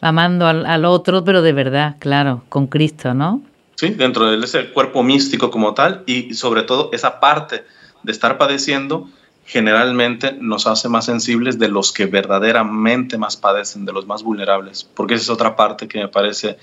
Amando 0.00 0.46
al, 0.46 0.84
otro, 0.84 1.24
pero 1.24 1.42
de 1.42 1.52
verdad, 1.52 1.96
claro, 1.98 2.44
con 2.48 2.68
Cristo, 2.68 3.14
¿no? 3.14 3.42
Sí, 3.78 3.90
dentro 3.90 4.26
de 4.26 4.44
ese 4.44 4.70
cuerpo 4.70 5.04
místico 5.04 5.52
como 5.52 5.72
tal 5.72 6.02
y 6.04 6.34
sobre 6.34 6.64
todo 6.64 6.90
esa 6.92 7.20
parte 7.20 7.64
de 8.02 8.10
estar 8.10 8.36
padeciendo 8.36 9.08
generalmente 9.44 10.32
nos 10.32 10.66
hace 10.66 10.88
más 10.88 11.04
sensibles 11.04 11.60
de 11.60 11.68
los 11.68 11.92
que 11.92 12.06
verdaderamente 12.06 13.18
más 13.18 13.36
padecen, 13.36 13.84
de 13.84 13.92
los 13.92 14.04
más 14.04 14.24
vulnerables, 14.24 14.82
porque 14.82 15.14
esa 15.14 15.22
es 15.22 15.30
otra 15.30 15.54
parte 15.54 15.86
que 15.86 16.00
me 16.00 16.08
parece 16.08 16.58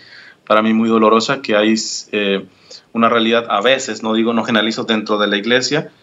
para 0.46 0.62
mí 0.62 0.74
muy 0.74 0.90
dolorosa, 0.90 1.42
que 1.42 1.56
hay 1.56 1.76
eh, 2.12 2.46
una 2.92 3.08
realidad 3.08 3.46
a 3.50 3.62
veces, 3.62 4.04
no 4.04 4.14
digo, 4.14 4.34
no 4.34 4.44
generalizo 4.44 4.84
dentro 4.84 5.18
de 5.18 5.28
la 5.28 5.38
iglesia, 5.38 5.94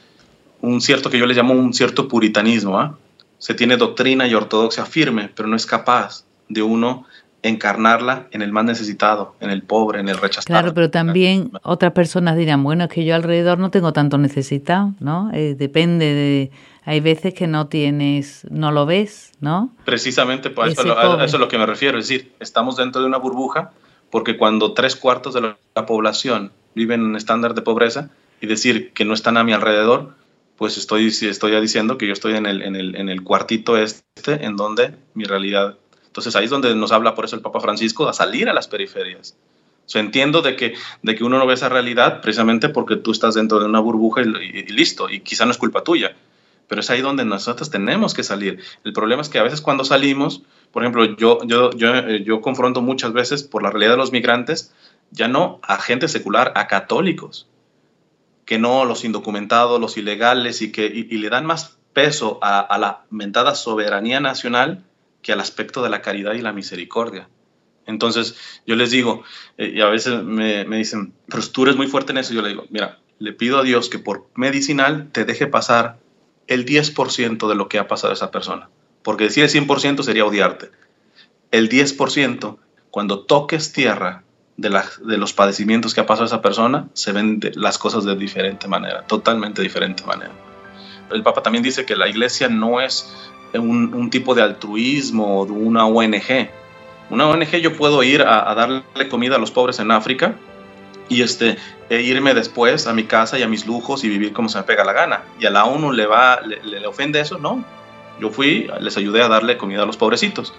un 0.63 0.81
cierto 0.81 1.11
que 1.11 1.19
yo 1.19 1.27
le 1.27 1.35
llamo 1.35 1.53
un 1.53 1.75
cierto 1.75 2.09
puritanismo. 2.09 2.81
¿ah? 2.81 2.97
Se 3.37 3.53
tiene 3.53 3.77
doctrina 3.77 4.27
y 4.27 4.33
ortodoxia 4.33 4.87
firme, 4.87 5.31
pero 5.37 5.47
no 5.47 5.57
es 5.57 5.67
capaz 5.67 6.25
de 6.49 6.63
uno 6.63 7.05
encarnarla 7.43 8.29
en 8.31 8.43
el 8.43 8.53
más 8.53 8.65
necesitado, 8.65 9.35
en 9.41 9.51
el 9.51 9.63
pobre, 9.63 10.01
en 10.01 10.09
el 10.09 10.17
rechazado. 10.17 10.47
Claro, 10.47 10.75
pero 10.75 10.91
también 10.91 11.51
otras 11.63 11.93
personas 11.93 12.37
dirán, 12.37 12.63
bueno, 12.63 12.85
es 12.85 12.91
que 12.91 13.05
yo 13.05 13.15
alrededor 13.15 13.59
no 13.59 13.71
tengo 13.71 13.93
tanto 13.93 14.17
necesitado, 14.19 14.95
¿no? 15.01 15.31
Eh, 15.33 15.55
depende 15.59 16.07
de... 16.07 16.51
Hay 16.85 17.01
veces 17.01 17.33
que 17.35 17.47
no 17.47 17.69
tienes, 17.69 18.45
no 18.51 18.73
lo 18.73 18.87
ves, 18.87 19.33
¿no? 19.41 19.73
Precisamente 19.85 20.51
pues, 20.51 20.73
eso, 20.73 20.99
a 20.99 21.25
eso 21.25 21.37
es 21.37 21.41
lo 21.41 21.47
que 21.47 21.59
me 21.59 21.67
refiero, 21.67 21.99
es 21.99 22.09
decir, 22.09 22.33
estamos 22.41 22.77
dentro 22.77 23.01
de 23.01 23.07
una 23.07 23.19
burbuja 23.19 23.71
porque 24.11 24.37
cuando 24.37 24.73
tres 24.73 24.97
cuartos 24.97 25.35
de 25.35 25.41
la 25.41 25.87
población 25.87 26.53
viven 26.75 27.01
en 27.01 27.07
un 27.07 27.17
estándar 27.17 27.55
de 27.55 27.63
pobreza 27.63 28.11
y 28.41 28.47
decir 28.47 28.93
que 28.93 29.05
no 29.05 29.15
están 29.15 29.37
a 29.37 29.45
mi 29.45 29.53
alrededor, 29.53 30.15
pues 30.57 30.77
estoy, 30.77 31.07
estoy 31.07 31.61
diciendo 31.61 31.99
que 31.99 32.07
yo 32.07 32.13
estoy 32.13 32.35
en 32.35 32.47
el, 32.47 32.63
en, 32.63 32.77
el, 32.77 32.97
en 32.97 33.09
el 33.09 33.23
cuartito 33.23 33.77
este 33.77 34.45
en 34.45 34.57
donde 34.57 34.95
mi 35.15 35.25
realidad... 35.25 35.77
Entonces 36.13 36.37
ahí 36.37 36.45
es 36.45 36.51
donde 36.51 36.75
nos 36.75 36.93
habla 36.93 37.15
por 37.15 37.25
eso 37.25 37.37
el 37.37 37.41
Papa 37.41 37.59
Francisco, 37.61 38.07
a 38.07 38.13
salir 38.13 38.51
a 38.51 38.53
las 38.53 38.69
periferias. 38.69 39.35
O 39.95 39.99
entiendo 39.99 40.43
de 40.43 40.57
que, 40.57 40.75
de 41.01 41.15
que 41.15 41.25
uno 41.25 41.39
no 41.39 41.47
ve 41.47 41.55
esa 41.55 41.71
realidad 41.71 42.21
precisamente 42.21 42.69
porque 42.69 42.97
tú 42.97 43.13
estás 43.13 43.35
dentro 43.35 43.59
de 43.61 43.65
una 43.65 43.81
burbuja 43.81 44.21
y, 44.21 44.65
listo, 44.67 45.09
y 45.09 45.21
quizá 45.21 45.47
no 45.47 45.53
es 45.53 45.57
culpa 45.57 45.83
tuya, 45.83 46.15
pero 46.69 46.83
es 46.83 46.91
ahí 46.91 47.01
donde 47.01 47.25
nosotros 47.25 47.71
tenemos 47.71 48.13
que 48.13 48.25
salir. 48.25 48.61
El 48.85 48.93
problema 48.93 49.23
es 49.23 49.31
que 49.31 49.39
a 49.39 49.43
veces 49.43 49.63
cuando 49.63 49.87
salimos, 49.87 50.43
por 50.71 50.83
ejemplo, 50.83 51.17
yo, 51.17 51.39
yo, 51.47 51.71
yo, 51.71 51.95
eh, 51.95 52.23
yo 52.25 52.43
confronto 52.43 52.83
muchas 52.83 53.15
veces 53.15 53.43
por 53.43 53.63
la 53.63 53.71
realidad 53.71 53.93
de 53.93 53.97
los 53.97 54.13
migrantes, 54.13 54.75
ya 55.13 55.29
no 55.29 55.61
a 55.63 55.79
gente 55.79 56.09
secular, 56.09 56.53
a 56.57 56.67
católicos, 56.67 57.49
que 58.45 58.59
no 58.59 58.85
los 58.85 59.03
indocumentados, 59.03 59.81
los 59.81 59.97
ilegales, 59.97 60.61
y 60.61 60.73
que 60.73 60.91
le 60.91 61.31
dan 61.31 61.47
más 61.47 61.79
peso 61.95 62.39
a, 62.43 62.77
la 62.79 63.05
mentada 63.11 63.55
soberanía 63.55 64.21
nacional 64.21 64.85
que 65.23 65.33
al 65.33 65.41
aspecto 65.41 65.83
de 65.83 65.91
la 65.91 66.03
caridad 66.03 66.35
y 66.35 66.43
la 66.43 66.53
misericordia. 66.53 67.29
Entonces, 67.87 68.37
yo 68.67 68.77
les 68.77 68.91
digo, 68.91 69.23
eh, 69.59 69.73
y 69.75 69.81
a 69.81 69.87
veces 69.87 70.23
me, 70.23 70.65
dicen, 70.65 71.15
pero 71.29 71.43
tú 71.49 71.63
eres 71.65 71.77
muy 71.77 71.87
fuerte 71.87 72.13
en 72.13 72.19
eso. 72.19 72.35
Yo 72.35 72.43
le 72.43 72.51
digo, 72.51 72.67
mira, 72.71 72.99
le 73.19 73.33
pido 73.33 73.59
a 73.59 73.63
Dios 73.63 73.89
que 73.89 73.99
por 73.99 74.29
medicinal 74.35 75.11
te 75.13 75.25
deje 75.25 75.47
pasar 75.47 75.99
el 76.47 76.67
10% 76.67 77.49
de 77.49 77.55
lo 77.55 77.69
que 77.69 77.79
ha 77.79 77.89
pasado 77.89 78.13
a 78.13 78.15
esa 78.15 78.31
persona. 78.31 78.69
Porque 79.03 79.25
decir 79.25 79.45
el 79.45 79.51
100% 79.51 80.03
sería 80.03 80.25
odiarte. 80.25 80.71
El 81.51 81.69
10%, 81.69 82.59
cuando 82.91 83.25
toques 83.25 83.73
tierra 83.73 84.25
de, 84.57 84.71
los 85.19 85.33
padecimientos 85.33 85.95
que 85.95 86.01
ha 86.01 86.07
pasado 86.07 86.27
esa 86.27 86.43
persona, 86.43 86.89
se 86.95 87.13
ven 87.13 87.41
las 87.55 87.79
cosas 87.79 88.05
de 88.05 88.17
diferente 88.17 88.69
manera, 88.69 89.07
totalmente 89.07 89.63
diferente 89.63 90.05
manera. 90.05 90.33
El 91.11 91.23
Papa 91.23 91.43
también 91.43 91.63
dice 91.63 91.85
que 91.85 91.97
la 91.97 92.09
iglesia 92.09 92.49
no 92.49 92.81
es 92.81 93.13
un, 93.59 94.11
tipo 94.11 94.35
de 94.35 94.43
altruismo 94.43 95.45
de 95.47 95.53
una 95.53 95.87
ONG, 95.87 96.51
Una 97.11 97.27
ONG 97.29 97.57
yo 97.57 97.77
puedo 97.77 98.03
ir 98.03 98.23
a, 98.23 98.55
darle 98.55 99.09
comida 99.11 99.37
a 99.37 99.39
los 99.39 99.51
pobres 99.51 99.79
en 99.79 99.91
África 99.91 100.37
y 101.09 101.23
este, 101.23 101.59
e 101.91 102.01
irme 102.01 102.33
después 102.33 102.87
a 102.87 102.95
mi 102.95 103.05
casa 103.05 103.39
y 103.39 103.43
a 103.43 103.49
mis 103.49 103.67
lujos 103.67 104.05
y 104.05 104.09
vivir 104.09 104.33
como 104.33 104.49
se 104.49 104.59
me 104.59 104.65
pega 104.65 104.85
la 104.85 104.93
gana. 104.93 105.25
Y 105.39 105.47
a 105.47 105.51
la 105.51 105.65
ONU 105.65 105.93
le, 105.93 106.07
va, 106.07 106.41
le, 106.41 106.87
ofende 106.87 107.21
eso, 107.21 107.39
no. 107.39 107.65
Yo 108.21 108.31
fui, 108.31 108.71
les 108.81 108.97
ayudé 108.97 109.23
a 109.23 109.29
darle 109.29 109.59
comida 109.59 109.83
a 109.83 109.87
los 109.87 109.97
pobrecitos. 109.97 110.55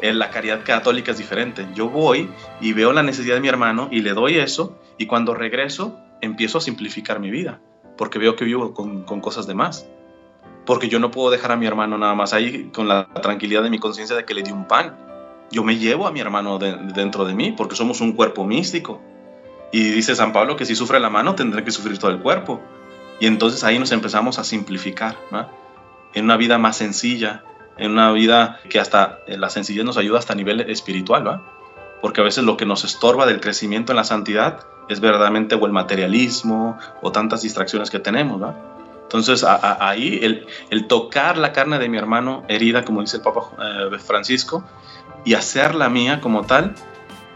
En 0.00 0.18
la 0.18 0.30
caridad 0.30 0.60
católica 0.64 1.12
es 1.12 1.18
diferente. 1.18 1.66
Yo 1.74 1.88
voy 1.88 2.28
y 2.60 2.72
veo 2.72 2.92
la 2.92 3.02
necesidad 3.02 3.34
de 3.34 3.40
mi 3.40 3.48
hermano 3.48 3.88
y 3.90 4.00
le 4.00 4.12
doy 4.12 4.36
eso 4.36 4.78
y 4.98 5.06
cuando 5.06 5.34
regreso 5.34 5.98
empiezo 6.20 6.58
a 6.58 6.60
simplificar 6.60 7.18
mi 7.18 7.30
vida 7.30 7.60
porque 7.96 8.18
veo 8.18 8.36
que 8.36 8.44
vivo 8.44 8.74
con 8.74 9.20
cosas 9.20 9.46
de 9.46 9.54
más 9.54 9.88
porque 10.66 10.88
yo 10.88 10.98
no 10.98 11.10
puedo 11.10 11.30
dejar 11.30 11.52
a 11.52 11.56
mi 11.56 11.66
hermano 11.66 11.98
nada 11.98 12.14
más 12.14 12.32
ahí 12.32 12.70
con 12.72 12.88
la 12.88 13.06
tranquilidad 13.06 13.62
de 13.62 13.70
mi 13.70 13.78
conciencia 13.78 14.16
de 14.16 14.24
que 14.24 14.34
le 14.34 14.42
di 14.42 14.50
un 14.50 14.66
pan. 14.66 14.96
Yo 15.50 15.62
me 15.62 15.76
llevo 15.76 16.06
a 16.06 16.12
mi 16.12 16.20
hermano 16.20 16.58
dentro 16.58 17.24
de 17.24 17.34
mí 17.34 17.52
porque 17.52 17.76
somos 17.76 18.00
un 18.00 18.12
cuerpo 18.12 18.44
místico. 18.44 19.00
Y 19.72 19.90
dice 19.90 20.14
San 20.14 20.32
Pablo 20.32 20.56
que 20.56 20.64
si 20.64 20.74
sufre 20.74 21.00
la 21.00 21.10
mano 21.10 21.34
tendrá 21.34 21.64
que 21.64 21.70
sufrir 21.70 21.98
todo 21.98 22.10
el 22.10 22.20
cuerpo. 22.20 22.60
Y 23.20 23.26
entonces 23.26 23.62
ahí 23.64 23.78
nos 23.78 23.92
empezamos 23.92 24.38
a 24.38 24.44
simplificar, 24.44 25.16
en 26.14 26.24
una 26.24 26.36
vida 26.36 26.58
más 26.58 26.76
sencilla, 26.76 27.44
en 27.76 27.92
una 27.92 28.12
vida 28.12 28.60
que 28.68 28.80
hasta 28.80 29.20
la 29.26 29.50
sencillez 29.50 29.84
nos 29.84 29.96
ayuda 29.96 30.18
hasta 30.18 30.32
a 30.32 30.36
nivel 30.36 30.60
espiritual, 30.62 31.26
¿va? 31.26 31.42
porque 32.00 32.20
a 32.20 32.24
veces 32.24 32.44
lo 32.44 32.56
que 32.56 32.66
nos 32.66 32.84
estorba 32.84 33.26
del 33.26 33.40
crecimiento 33.40 33.92
en 33.92 33.96
la 33.96 34.04
santidad 34.04 34.66
es 34.88 35.00
verdaderamente 35.00 35.54
o 35.54 35.66
el 35.66 35.72
materialismo 35.72 36.78
o 37.02 37.12
tantas 37.12 37.42
distracciones 37.42 37.90
que 37.90 37.98
tenemos. 37.98 38.42
¿va? 38.42 38.73
Entonces 39.14 39.44
ahí 39.44 40.18
el, 40.70 40.86
tocar 40.88 41.38
la 41.38 41.52
carne 41.52 41.78
de 41.78 41.88
mi 41.88 41.96
hermano 41.96 42.42
herida, 42.48 42.84
como 42.84 43.00
dice 43.00 43.18
el 43.18 43.22
Papa 43.22 43.42
eh, 43.62 43.98
Francisco, 44.00 44.64
y 45.24 45.34
hacerla 45.34 45.88
mía 45.88 46.20
como 46.20 46.42
tal, 46.42 46.74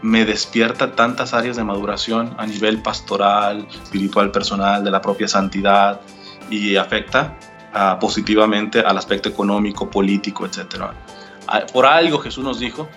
me 0.01 0.25
despierta 0.25 0.91
tantas 0.91 1.33
áreas 1.33 1.55
de 1.55 1.63
maduración 1.63 2.35
a 2.37 2.45
nivel 2.45 2.81
pastoral, 2.81 3.65
espiritual, 3.71 4.29
personal, 4.29 4.83
de 4.83 4.91
la 4.91 5.01
propia 5.01 5.29
santidad, 5.29 6.01
y 6.49 6.75
afecta 6.75 7.37
positivamente 8.01 8.81
al 8.81 8.97
aspecto 8.97 9.29
económico, 9.29 9.89
político, 9.89 10.45
etc. 10.45 10.83
Por 11.71 11.85
algo 11.85 12.19
Jesús 12.19 12.43
nos 12.43 12.59
dijo 12.59 12.89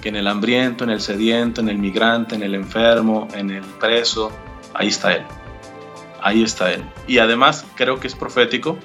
que 0.00 0.08
en 0.08 0.16
el 0.16 0.26
hambriento, 0.26 0.82
en 0.82 0.90
el 0.90 1.00
sediento, 1.00 1.60
en 1.60 1.68
el 1.68 1.78
migrante, 1.78 2.34
en 2.34 2.42
el 2.42 2.56
enfermo, 2.56 3.28
en 3.32 3.50
el 3.50 3.62
preso, 3.62 4.32
ahí 4.74 4.88
está 4.88 5.12
Él 5.12 5.24
ahí 6.24 6.42
está 6.42 6.72
Él. 6.72 6.82
Y 7.06 7.18
además 7.18 7.64
creo 7.76 8.00
que 8.00 8.08
es 8.08 8.16
profético 8.16 8.76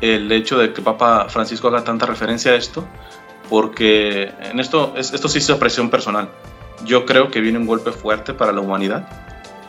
el 0.00 0.32
hecho 0.32 0.58
de 0.58 0.72
que 0.72 0.82
Papa 0.82 1.28
Francisco 1.28 1.68
haga 1.68 1.84
tanta 1.84 2.06
referencia 2.06 2.52
a 2.52 2.56
esto, 2.56 2.84
porque 3.48 4.32
en 4.40 4.58
esto, 4.58 4.94
esto 4.96 5.28
sí 5.28 5.38
es 5.38 5.50
presión 5.52 5.90
personal. 5.90 6.28
Yo 6.84 7.06
creo 7.06 7.30
que 7.30 7.40
viene 7.40 7.58
un 7.58 7.66
golpe 7.66 7.92
fuerte 7.92 8.34
para 8.34 8.50
la 8.52 8.60
humanidad. 8.60 9.06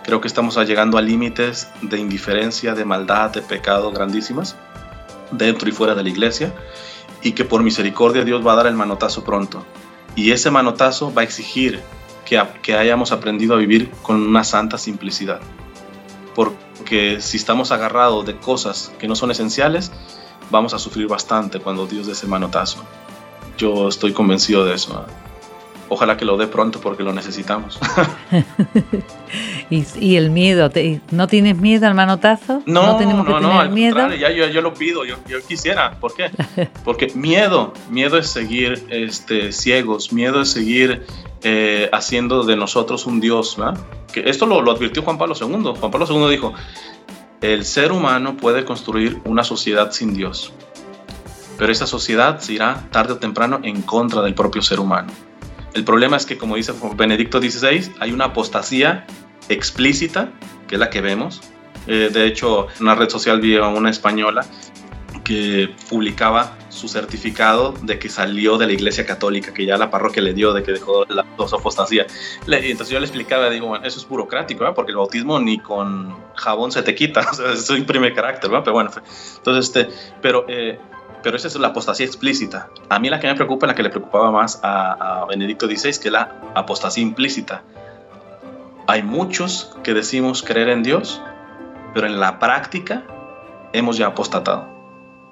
Creo 0.04 0.22
que 0.22 0.28
estamos 0.28 0.58
llegando 0.66 0.98
a 0.98 1.02
límites 1.02 1.70
de 1.82 2.00
indiferencia, 2.00 2.74
de 2.74 2.84
maldad, 2.84 3.30
de 3.30 3.42
pecado 3.42 3.92
grandísimas, 3.92 4.56
dentro 5.30 5.70
y 5.70 5.72
fuera 5.72 5.94
de 5.94 6.04
la 6.04 6.10
iglesia, 6.10 6.54
y 7.22 7.34
que 7.34 7.46
por 7.46 7.62
misericordia 7.62 8.24
Dios 8.24 8.46
va 8.46 8.54
a 8.54 8.56
dar 8.56 8.68
el 8.68 8.74
manotazo 8.74 9.24
pronto. 9.24 9.64
Y 10.16 10.32
ese 10.32 10.50
manotazo 10.50 11.14
va 11.14 11.22
a 11.22 11.26
exigir 11.26 11.80
que, 12.26 12.42
que 12.62 12.76
hayamos 12.76 13.12
aprendido 13.12 13.54
a 13.54 13.58
vivir 13.58 13.92
con 14.02 14.22
una 14.22 14.44
santa 14.44 14.78
simplicidad. 14.78 15.42
Por, 16.34 16.54
que 16.86 17.22
si 17.22 17.38
estamos 17.38 17.72
agarrados 17.72 18.26
de 18.26 18.38
cosas 18.38 18.92
que 19.00 19.08
no 19.08 19.16
son 19.16 19.32
esenciales, 19.32 19.92
vamos 20.50 20.74
a 20.74 20.80
sufrir 20.80 21.08
bastante 21.08 21.60
cuando 21.60 21.88
Dios 21.88 22.08
dé 22.08 22.14
ese 22.14 22.28
manotazo. 22.28 22.84
Yo 23.58 23.88
estoy 23.88 24.14
convencido 24.14 24.66
de 24.66 24.76
eso. 24.76 25.06
Ojalá 25.90 26.18
que 26.18 26.26
lo 26.26 26.38
dé 26.38 26.48
pronto 26.48 26.80
porque 26.82 27.04
lo 27.04 27.14
necesitamos. 27.14 27.80
¿Y, 29.70 30.16
el 30.16 30.30
miedo? 30.30 30.72
¿No 31.12 31.28
tienes 31.28 31.58
miedo 31.58 31.88
al 31.88 31.94
manotazo? 31.94 32.64
No, 32.66 32.86
no 32.86 32.98
tenemos 32.98 33.26
que 33.28 33.34
tener 33.34 33.70
miedo. 33.70 34.14
Ya, 34.14 34.32
yo, 34.32 34.48
yo, 34.48 34.62
lo 34.62 34.74
pido, 34.74 35.06
yo, 35.06 35.18
yo, 35.28 35.42
quisiera. 35.46 36.00
¿Por 36.00 36.14
qué? 36.16 36.32
Porque 36.84 37.12
miedo, 37.14 37.74
miedo 37.90 38.18
es 38.18 38.28
seguir 38.28 38.86
este, 38.90 39.52
ciegos, 39.52 40.12
miedo 40.12 40.42
es 40.42 40.50
seguir 40.50 41.06
eh, 41.44 41.90
haciendo 41.92 42.44
de 42.44 42.56
nosotros 42.56 43.06
un 43.06 43.20
Dios. 43.20 43.56
¿verdad? 43.58 43.80
Que 44.14 44.30
esto 44.30 44.46
lo, 44.46 44.60
advirtió 44.72 45.04
Juan 45.04 45.18
Pablo 45.18 45.36
II. 45.40 45.74
Juan 45.78 45.92
Pablo 45.92 46.06
II 46.08 46.30
dijo, 46.30 46.54
el 47.42 47.66
ser 47.66 47.92
humano 47.92 48.38
puede 48.38 48.64
construir 48.64 49.20
una 49.26 49.44
sociedad 49.44 49.92
sin 49.92 50.14
Dios, 50.14 50.54
pero 51.58 51.72
esa 51.72 51.88
sociedad 51.88 52.40
se 52.40 52.54
irá 52.54 52.88
tarde 52.92 53.14
o 53.14 53.18
temprano 53.18 53.60
en 53.64 53.82
contra 53.82 54.22
del 54.22 54.34
propio 54.34 54.62
ser 54.62 54.80
humano. 54.80 55.12
El 55.74 55.84
problema 55.84 56.16
es 56.16 56.26
que, 56.26 56.38
como 56.38 56.56
dice 56.56 56.74
Benedicto 56.96 57.42
XVI, 57.42 57.92
hay 58.00 58.12
una 58.12 58.26
apostasía 58.26 59.06
explícita, 59.50 60.30
que 60.68 60.76
es 60.76 60.80
la 60.80 60.90
que 60.90 61.02
vemos. 61.02 61.42
Eh, 61.88 62.10
de 62.14 62.28
hecho, 62.28 62.68
en 62.78 62.84
una 62.84 62.96
red 62.96 63.10
social 63.10 63.42
vi 63.42 63.58
a 63.58 63.68
una 63.68 63.90
española 63.90 64.46
que 65.24 65.74
publicaba 65.90 66.58
su 66.70 66.88
certificado 66.88 67.74
de 67.82 68.00
que 68.00 68.10
salió 68.10 68.58
de 68.58 68.68
la 68.68 68.74
iglesia 68.74 69.06
católica, 69.06 69.54
que 69.54 69.66
ya 69.66 69.78
la 69.78 69.90
parroquia 69.90 70.22
le 70.22 70.34
dio 70.34 70.54
de 70.54 70.64
que 70.64 70.74
dejó 70.74 71.06
la 71.06 71.26
apostasía. 71.38 72.06
Entonces 72.48 72.90
yo 72.90 73.00
le 73.00 73.06
explicaba, 73.06 73.50
digo, 73.50 73.68
bueno, 73.68 73.86
eso 73.86 74.00
es 74.00 74.08
burocrático, 74.08 74.72
porque 74.74 74.92
el 74.92 74.98
bautismo 74.98 75.40
ni 75.40 75.60
con 75.60 76.16
jabón 76.36 76.72
se 76.72 76.84
te 76.84 76.94
quita, 76.96 77.22
o 77.32 77.34
sea, 77.34 77.54
eso 77.54 77.78
imprime 77.78 78.14
carácter, 78.14 78.50
pero 78.50 78.74
bueno, 78.74 78.92
entonces, 79.38 79.66
este, 79.66 79.90
pero, 80.22 80.46
eh, 80.48 80.80
pero 81.22 81.38
esa 81.38 81.48
es 81.48 81.56
la 81.56 81.70
apostasía 81.70 82.06
explícita. 82.06 82.70
A 82.90 83.00
mí 83.00 83.10
la 83.10 83.20
que 83.20 83.28
me 83.28 83.36
preocupa, 83.36 83.68
la 83.68 83.76
que 83.76 83.84
le 83.84 83.90
preocupaba 83.90 84.32
más 84.32 84.60
a, 84.64 85.22
a 85.22 85.26
Benedicto 85.26 85.68
XVI, 85.68 86.00
que 86.00 86.08
es 86.08 86.12
la 86.12 86.42
apostasía 86.56 87.04
implícita. 87.04 87.64
Hay 88.88 89.04
muchos 89.04 89.74
que 89.84 89.94
decimos 89.94 90.44
creer 90.44 90.68
en 90.68 90.84
Dios, 90.84 91.22
pero 91.94 92.08
en 92.08 92.20
la 92.20 92.40
práctica 92.40 93.04
hemos 93.72 93.98
ya 93.98 94.08
apostatado. 94.08 94.73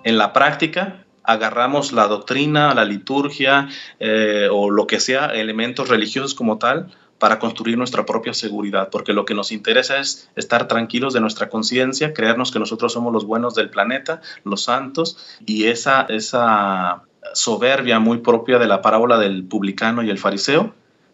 En 0.03 0.17
la 0.17 0.33
práctica 0.33 1.05
agarramos 1.23 1.91
la 1.91 2.07
doctrina, 2.07 2.73
la 2.73 2.85
liturgia 2.85 3.69
eh, 3.99 4.47
o 4.51 4.69
lo 4.69 4.87
que 4.87 4.99
sea, 4.99 5.27
elementos 5.27 5.89
religiosos 5.89 6.33
como 6.33 6.57
tal, 6.57 6.91
para 7.19 7.37
construir 7.37 7.77
nuestra 7.77 8.03
propia 8.03 8.33
seguridad, 8.33 8.89
porque 8.89 9.13
lo 9.13 9.25
que 9.25 9.35
nos 9.35 9.51
interesa 9.51 9.99
es 9.99 10.31
estar 10.35 10.67
tranquilos 10.67 11.13
de 11.13 11.21
nuestra 11.21 11.49
conciencia, 11.49 12.15
creernos 12.15 12.51
que 12.51 12.57
nosotros 12.57 12.93
somos 12.93 13.13
los 13.13 13.25
buenos 13.25 13.53
del 13.53 13.69
planeta, 13.69 14.21
los 14.43 14.63
santos, 14.63 15.37
y 15.45 15.65
esa, 15.65 16.07
esa 16.09 17.03
soberbia 17.33 17.99
muy 17.99 18.17
propia 18.17 18.57
de 18.57 18.65
la 18.65 18.81
parábola 18.81 19.19
del 19.19 19.43
publicano 19.45 20.01
y 20.01 20.09
el 20.09 20.17
fariseo, 20.17 20.73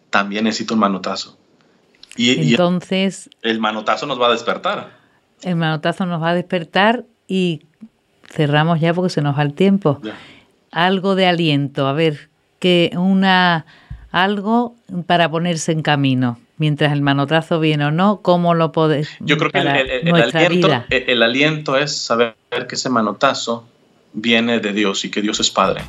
también 0.09 0.45
necesita 0.45 0.75
un 0.75 0.79
manotazo. 0.79 1.37
Y, 2.15 2.51
Entonces... 2.51 3.29
el 3.41 3.59
manotazo 3.59 4.05
nos 4.05 4.19
va 4.19 4.27
a 4.27 4.31
despertar. 4.31 4.97
El 5.41 5.57
manotazo 5.57 6.05
nos 6.05 6.21
va 6.21 6.29
a 6.29 6.35
despertar 6.35 7.03
y 7.27 7.66
cerramos 8.27 8.79
ya 8.79 8.93
porque 8.93 9.09
se 9.09 9.21
nos 9.21 9.37
va 9.37 9.43
el 9.43 9.53
tiempo. 9.53 9.99
Algo 10.71 11.15
de 11.15 11.25
aliento, 11.25 11.87
a 11.87 11.93
ver, 11.93 12.29
que 12.59 12.91
una 12.95 13.65
algo 14.11 14.75
para 15.05 15.29
ponerse 15.29 15.71
en 15.71 15.81
camino, 15.81 16.39
mientras 16.57 16.91
el 16.93 17.01
manotazo 17.01 17.59
viene 17.59 17.85
o 17.85 17.91
no, 17.91 18.21
¿cómo 18.21 18.53
lo 18.53 18.71
podés? 18.71 19.09
Yo 19.19 19.37
creo 19.37 19.51
que 19.51 19.59
el, 19.59 19.67
aliento, 19.67 20.85
el, 20.89 21.23
aliento, 21.23 21.77
es 21.77 21.95
saber 21.95 22.35
que 22.67 22.75
ese 22.75 22.89
manotazo 22.89 23.67
viene 24.13 24.59
de 24.59 24.73
Dios 24.73 25.05
y 25.05 25.11
que 25.11 25.21
Dios 25.21 25.39
es 25.39 25.51
Padre. 25.51 25.81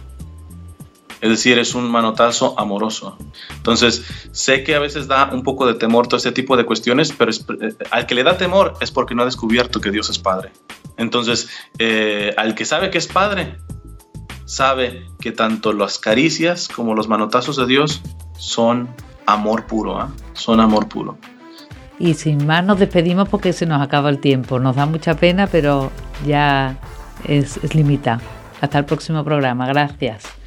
Es 1.20 1.31
decir, 1.31 1.59
es 1.59 1.74
un 1.74 1.90
manotazo 1.90 2.59
amoroso. 2.59 3.18
Entonces, 3.50 4.04
sé 4.33 4.62
que 4.62 4.74
a 4.74 4.78
veces 4.78 5.09
da 5.09 5.31
un 5.33 5.42
poco 5.42 5.66
de 5.66 5.74
temor 5.74 6.07
todo 6.07 6.16
este 6.16 6.33
tipo 6.33 6.57
de 6.57 6.64
cuestiones, 6.64 7.12
pero 7.12 7.31
eh, 7.33 7.74
al 7.90 8.07
que 8.07 8.14
le 8.14 8.22
da 8.22 8.37
temor 8.37 8.74
es 8.81 8.90
porque 8.90 9.14
no 9.14 9.22
ha 9.22 9.24
descubierto 9.24 9.81
que 9.81 9.90
Dios 9.90 10.11
es 10.11 10.18
Padre. 10.18 10.52
Entonces, 10.96 11.48
eh, 11.78 12.35
al 12.37 12.54
que 12.54 12.64
sabe 12.64 12.90
que 12.90 12.98
es 12.98 13.07
Padre, 13.07 13.57
sabe 14.44 15.07
que 15.20 15.33
tanto 15.33 15.72
las 15.72 15.98
caricias 15.98 16.68
como 16.68 16.94
los 16.94 17.09
manotazos 17.09 17.57
de 17.57 17.66
Dios 17.66 18.00
son 18.37 18.88
amor 19.26 19.66
puro, 19.66 20.00
¿ah? 20.00 20.11
son 20.33 20.61
amor 20.61 20.88
puro. 20.88 21.18
Y 21.98 22.14
sin 22.14 22.46
más 22.46 22.64
nos 22.64 22.78
despedimos 22.78 23.28
porque 23.28 23.52
se 23.52 23.66
nos 23.66 23.83
acaba 23.83 24.09
el 24.09 24.20
tiempo. 24.20 24.59
Nos 24.59 24.76
da 24.76 24.87
mucha 24.87 25.14
pena, 25.14 25.48
pero 25.48 25.90
ya 26.26 26.76
es, 27.24 27.74
limitado. 27.74 28.20
Hasta 28.61 28.78
el 28.78 28.85
próximo 28.85 29.24
programa. 29.24 29.66
Gracias. 29.66 30.38